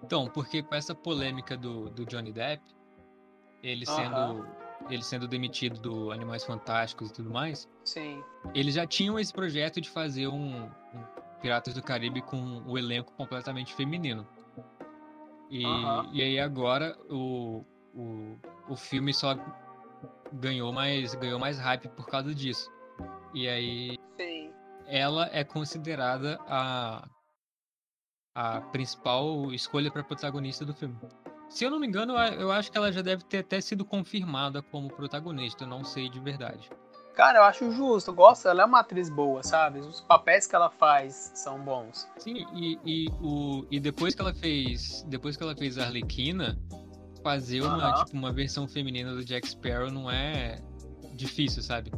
[0.02, 2.64] Então, porque com essa polêmica do, do Johnny Depp,
[3.62, 4.48] ele sendo, Aham.
[4.90, 8.24] ele sendo demitido do Animais Fantásticos e tudo mais, Sim.
[8.56, 11.04] eles já tinham esse projeto de fazer um, um
[11.42, 14.26] Piratas do Caribe com o elenco completamente feminino.
[15.50, 15.64] E,
[16.12, 18.38] e aí agora o, o,
[18.70, 19.36] o filme só
[20.34, 22.72] ganhou mais, ganhou mais hype por causa disso.
[23.34, 24.52] E aí Sim.
[24.88, 27.08] ela é considerada a,
[28.36, 30.98] a principal escolha para protagonista do filme.
[31.50, 34.62] Se eu não me engano, eu acho que ela já deve ter até sido confirmada
[34.62, 36.70] como protagonista, eu não sei de verdade.
[37.18, 38.12] Cara, eu acho justo.
[38.12, 39.80] Eu gosto, ela é uma atriz boa, sabe?
[39.80, 42.08] Os papéis que ela faz são bons.
[42.20, 45.04] Sim, e, e, o, e depois que ela fez.
[45.08, 46.56] Depois que ela fez a Arlequina,
[47.24, 50.62] fazer uma, tipo, uma versão feminina do Jack Sparrow não é
[51.16, 51.92] difícil, sabe?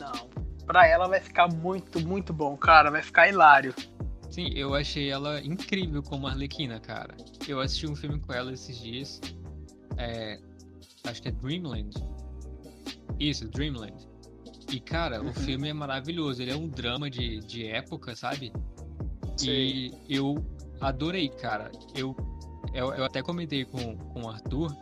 [0.00, 0.30] Não.
[0.64, 2.90] Pra ela vai ficar muito, muito bom, cara.
[2.90, 3.74] Vai ficar hilário.
[4.30, 7.14] Sim, eu achei ela incrível como Arlequina, cara.
[7.46, 9.20] Eu assisti um filme com ela esses dias.
[9.98, 10.40] É,
[11.06, 11.94] acho que é Dreamland.
[13.20, 14.13] Isso, Dreamland.
[14.74, 15.30] E, cara, Uhum.
[15.30, 16.42] o filme é maravilhoso.
[16.42, 18.52] Ele é um drama de, de época, sabe?
[19.36, 19.48] Sim.
[19.48, 20.44] E eu
[20.80, 21.70] adorei, cara.
[21.94, 22.16] Eu,
[22.74, 24.74] eu, eu até comentei com, com o Arthur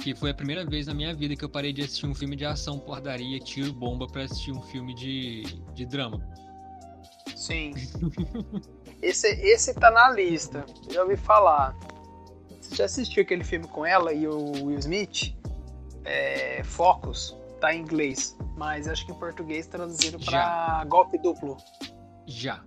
[0.00, 2.34] que foi a primeira vez na minha vida que eu parei de assistir um filme
[2.34, 6.20] de ação, porradaria, tiro, bomba pra assistir um filme de, de drama.
[7.36, 7.72] Sim.
[9.00, 10.66] esse, esse tá na lista.
[10.90, 11.74] Já ouvi falar.
[12.60, 15.34] Você já assistiu aquele filme com ela e o Will Smith?
[16.04, 17.36] É, Focus.
[17.60, 18.36] Tá em inglês.
[18.56, 21.56] Mas acho que em português traduziram pra Golpe Duplo.
[22.26, 22.64] Já.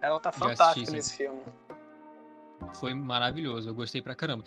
[0.00, 1.40] Ela tá fantástica nesse filme.
[2.74, 4.44] Foi maravilhoso, eu gostei pra caramba.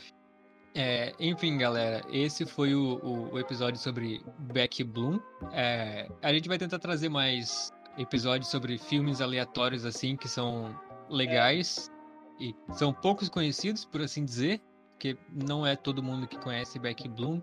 [0.73, 5.19] É, enfim, galera, esse foi o, o- o episódio sobre Beck Bloom.
[5.51, 10.73] É, a gente vai tentar trazer mais episódios sobre filmes aleatórios assim que são
[11.09, 11.91] legais
[12.39, 12.45] é.
[12.45, 14.61] e são poucos conhecidos, por assim dizer,
[14.93, 17.41] porque não é todo mundo que conhece Beck Bloom.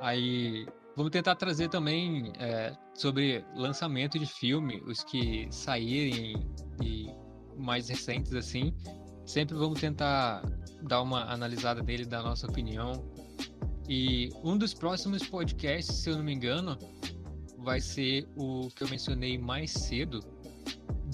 [0.00, 0.66] Aí
[0.96, 6.36] vamos tentar trazer também é, sobre lançamento de filme, os que saírem
[6.82, 7.08] e
[7.56, 8.74] mais recentes assim.
[9.26, 10.42] Sempre vamos tentar
[10.82, 12.92] dar uma analisada dele, dar nossa opinião.
[13.88, 16.78] E um dos próximos podcasts, se eu não me engano,
[17.58, 20.20] vai ser o que eu mencionei mais cedo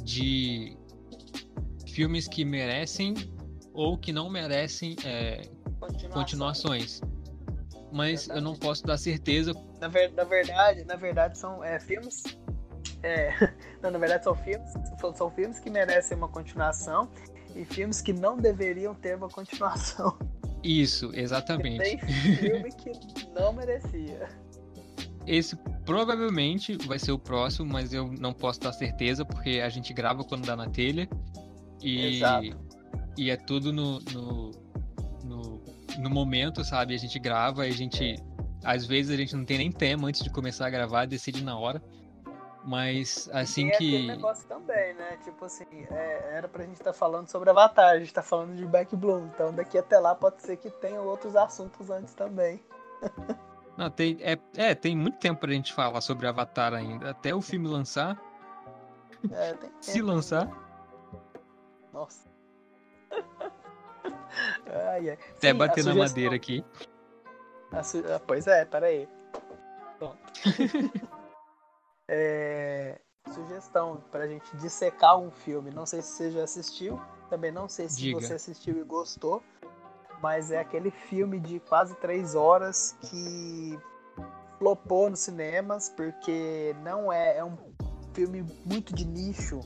[0.03, 0.77] de
[1.89, 3.15] filmes que merecem
[3.73, 5.43] ou que não merecem é,
[5.79, 6.11] Continuação.
[6.11, 7.01] continuações.
[7.93, 9.53] Mas eu não posso dar certeza.
[9.81, 12.23] Na, ver, na verdade, na verdade são é, filmes.
[13.03, 13.31] É,
[13.83, 14.71] não, na verdade são filmes,
[15.15, 17.11] são filmes que merecem uma continuação
[17.55, 20.17] e filmes que não deveriam ter uma continuação.
[20.63, 21.79] Isso, exatamente.
[21.79, 22.93] tem filme que
[23.35, 24.29] não merecia.
[25.27, 29.93] Esse provavelmente vai ser o próximo, mas eu não posso dar certeza porque a gente
[29.93, 31.09] grava quando dá na telha.
[31.83, 32.59] E, Exato.
[33.17, 34.51] e é tudo no, no,
[35.25, 35.65] no,
[35.99, 36.95] no momento, sabe?
[36.95, 38.17] A gente grava e a gente.
[38.65, 41.59] Às vezes a gente não tem nem tema antes de começar a gravar, decide na
[41.59, 41.83] hora.
[42.65, 43.91] Mas assim e que.
[43.91, 45.17] Tem negócio também, né?
[45.25, 48.55] Tipo assim, é, era pra gente estar tá falando sobre Avatar, a gente tá falando
[48.55, 49.27] de Back Bloom.
[49.35, 52.63] Então daqui até lá pode ser que tenha outros assuntos antes também.
[53.77, 57.11] Não, tem, é, é, tem muito tempo pra gente falar sobre Avatar ainda.
[57.11, 58.21] Até o filme lançar.
[59.33, 60.51] É, tem Se lançar.
[61.91, 62.29] Nossa.
[64.67, 65.19] ai, ai.
[65.37, 66.63] Até Sim, bater na madeira aqui.
[67.73, 69.09] Ah, pois é, peraí.
[69.99, 70.19] Pronto.
[72.09, 73.01] é...
[73.33, 75.71] Sugestão pra gente dissecar um filme.
[75.71, 77.01] Não sei se você já assistiu.
[77.29, 78.21] Também não sei se Diga.
[78.21, 79.43] você assistiu e gostou
[80.23, 83.79] mas é aquele filme de quase três horas que
[84.59, 87.57] flopou nos cinemas porque não é, é um
[88.13, 89.61] filme muito de nicho.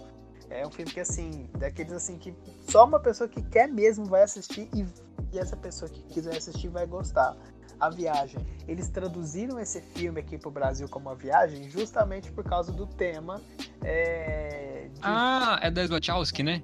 [0.51, 2.35] É um filme que assim, daqueles assim que
[2.69, 4.87] só uma pessoa que quer mesmo vai assistir e,
[5.33, 7.37] e essa pessoa que quiser assistir vai gostar.
[7.79, 8.45] A Viagem.
[8.67, 13.41] Eles traduziram esse filme aqui pro Brasil como A Viagem justamente por causa do tema.
[13.83, 15.01] É, de...
[15.03, 16.63] Ah, é da Wachowski, né?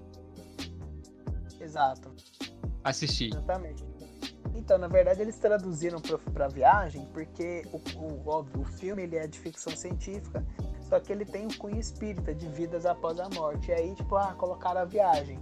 [1.60, 2.14] Exato.
[2.82, 3.28] Assisti.
[3.28, 3.84] Exatamente.
[4.54, 6.00] Então, na verdade, eles traduziram
[6.32, 10.44] para viagem porque o, o, óbvio, o filme ele é de ficção científica,
[10.82, 13.70] só que ele tem um cunho espírita de vidas após a morte.
[13.70, 15.38] E aí, tipo, ah, colocaram a viagem.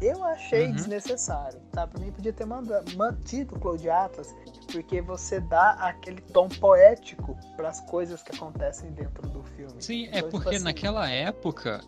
[0.00, 0.72] Eu achei uhum.
[0.72, 1.86] desnecessário, tá?
[1.86, 4.34] Pra mim podia ter mandado, mantido o Cloud Atlas,
[4.72, 9.74] porque você dá aquele tom poético para as coisas que acontecem dentro do filme.
[9.78, 11.80] Sim, é então, é porque assim, naquela época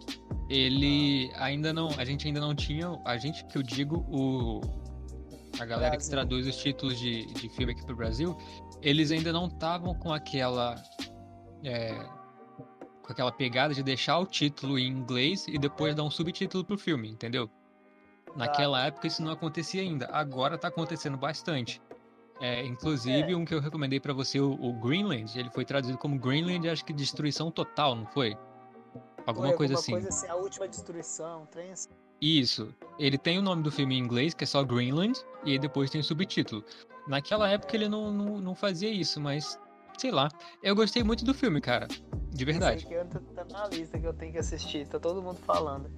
[0.50, 1.44] ele ah.
[1.44, 4.60] ainda não, a gente ainda não tinha, a gente que eu digo o
[5.58, 6.06] a galera Brasil.
[6.06, 8.36] que traduz os títulos de, de filme aqui pro Brasil,
[8.82, 10.74] eles ainda não estavam com aquela.
[11.64, 11.94] É,
[13.02, 16.78] com aquela pegada de deixar o título em inglês e depois dar um subtítulo pro
[16.78, 17.50] filme, entendeu?
[18.37, 20.09] Naquela época isso não acontecia ainda.
[20.12, 21.80] Agora tá acontecendo bastante.
[22.41, 23.37] É, inclusive, é.
[23.37, 26.85] um que eu recomendei para você, o, o, Greenland, ele foi traduzido como Greenland, acho
[26.85, 28.37] que destruição total, não foi?
[29.24, 29.93] Alguma foi, coisa alguma assim.
[29.93, 31.91] coisa assim, a última destruição, trem assim.
[32.20, 32.74] Isso.
[32.99, 35.91] Ele tem o nome do filme em inglês, que é só Greenland, e aí depois
[35.91, 36.64] tem o subtítulo.
[37.07, 39.59] Naquela época ele não, não, não fazia isso, mas
[39.99, 40.28] sei lá.
[40.62, 41.87] Eu gostei muito do filme, cara.
[42.30, 42.87] De verdade.
[42.87, 45.91] Esse aqui tá na lista que eu tenho que assistir, tá todo mundo falando.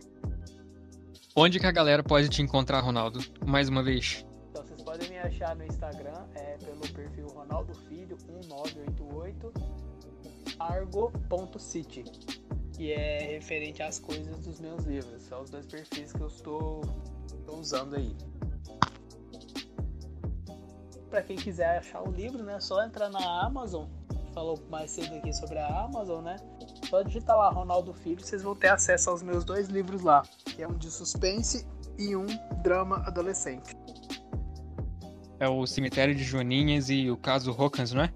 [1.37, 3.19] Onde que a galera pode te encontrar, Ronaldo?
[3.45, 4.25] Mais uma vez.
[4.51, 9.53] Então vocês podem me achar no Instagram, é pelo perfil Ronaldo Filho 1988
[10.61, 12.05] argo.city
[12.73, 15.23] que é referente às coisas dos meus livros.
[15.25, 16.83] São os dois perfis que eu estou,
[17.27, 18.17] estou usando aí.
[21.11, 23.89] Para quem quiser achar o livro, né, só entrar na Amazon.
[24.33, 26.37] Falou mais cedo aqui sobre a Amazon, né?
[26.95, 30.63] Só digitar lá Ronaldo Filho, vocês vão ter acesso aos meus dois livros lá, que
[30.63, 31.67] é um de suspense
[31.99, 32.25] e um
[32.63, 33.77] drama adolescente.
[35.41, 38.15] É o Cemitério de Joaninhas e o caso Rocans, não é?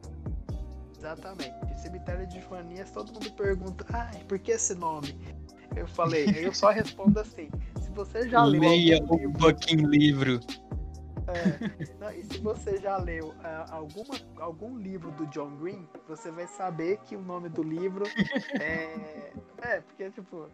[0.96, 1.52] Exatamente.
[1.76, 5.18] Cemitério de Joaninhas, todo mundo pergunta, ai, por que esse nome?
[5.74, 7.48] Eu falei, eu só respondo assim,
[7.80, 8.60] se você já leu.
[8.60, 10.38] Leia o livro, fucking livro.
[11.28, 16.46] É, e se você já leu uh, alguma, algum livro do John Green, você vai
[16.46, 18.04] saber que o nome do livro
[18.60, 19.32] é.
[19.60, 20.48] É, porque, tipo,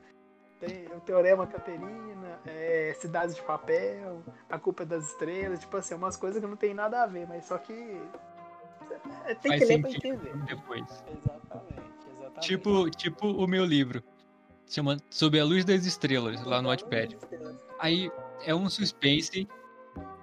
[0.59, 5.95] tem o Teorema Caterina, é, Cidades de Papel, A Culpa é das Estrelas, tipo assim,
[5.95, 8.01] umas coisas que não tem nada a ver, mas só que
[9.25, 10.37] é, tem Faz que ler pra entender.
[10.45, 11.05] Depois.
[11.07, 12.41] Exatamente, exatamente.
[12.41, 14.03] Tipo, tipo o meu livro.
[14.67, 17.19] Chama Sob a Luz das Estrelas, lá no Wattpad.
[17.79, 18.11] Aí
[18.45, 19.47] é um suspense.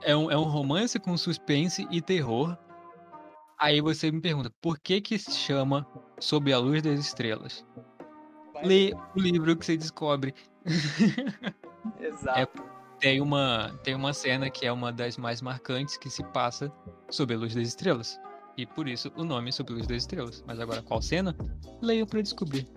[0.03, 2.57] É um, é um romance com suspense e terror.
[3.57, 5.85] Aí você me pergunta, por que que se chama
[6.19, 7.63] Sob a Luz das Estrelas?
[8.63, 10.33] lê o livro que você descobre.
[11.99, 12.39] Exato.
[12.39, 12.47] É,
[12.99, 16.71] tem, uma, tem uma cena que é uma das mais marcantes que se passa
[17.09, 18.19] sob a luz das estrelas.
[18.57, 20.43] E por isso o nome Sob a Luz das Estrelas.
[20.45, 21.35] Mas agora qual cena?
[21.81, 22.67] Leiam para descobrir.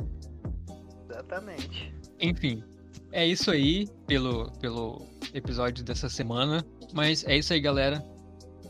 [1.11, 1.95] Exatamente.
[2.21, 2.65] Enfim,
[3.13, 6.65] é isso aí pelo, pelo episódio dessa semana.
[6.93, 8.05] Mas é isso aí, galera.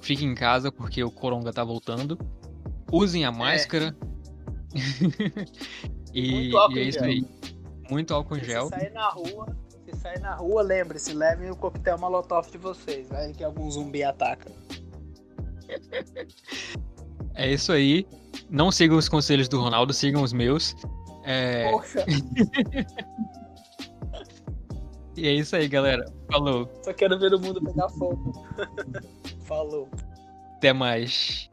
[0.01, 2.19] Fiquem em casa porque o Coronga tá voltando.
[2.93, 3.97] Usem a máscara.
[6.17, 6.19] É.
[6.19, 7.25] e, e, é isso aí.
[7.89, 8.65] Muito álcool em gel.
[8.65, 13.09] Se sair na rua, se sair na rua, lembre-se, levem o coquetel molotov de vocês.
[13.09, 14.51] Vai que algum zumbi ataca.
[17.37, 18.07] É isso aí.
[18.49, 20.77] Não sigam os conselhos do Ronaldo, sigam os meus.
[21.25, 21.69] É...
[21.71, 22.05] Poxa.
[25.17, 26.05] e é isso aí, galera.
[26.31, 26.69] Falou.
[26.83, 28.33] Só quero ver o mundo pegar fogo.
[29.47, 29.89] Falou.
[30.57, 31.51] Até mais.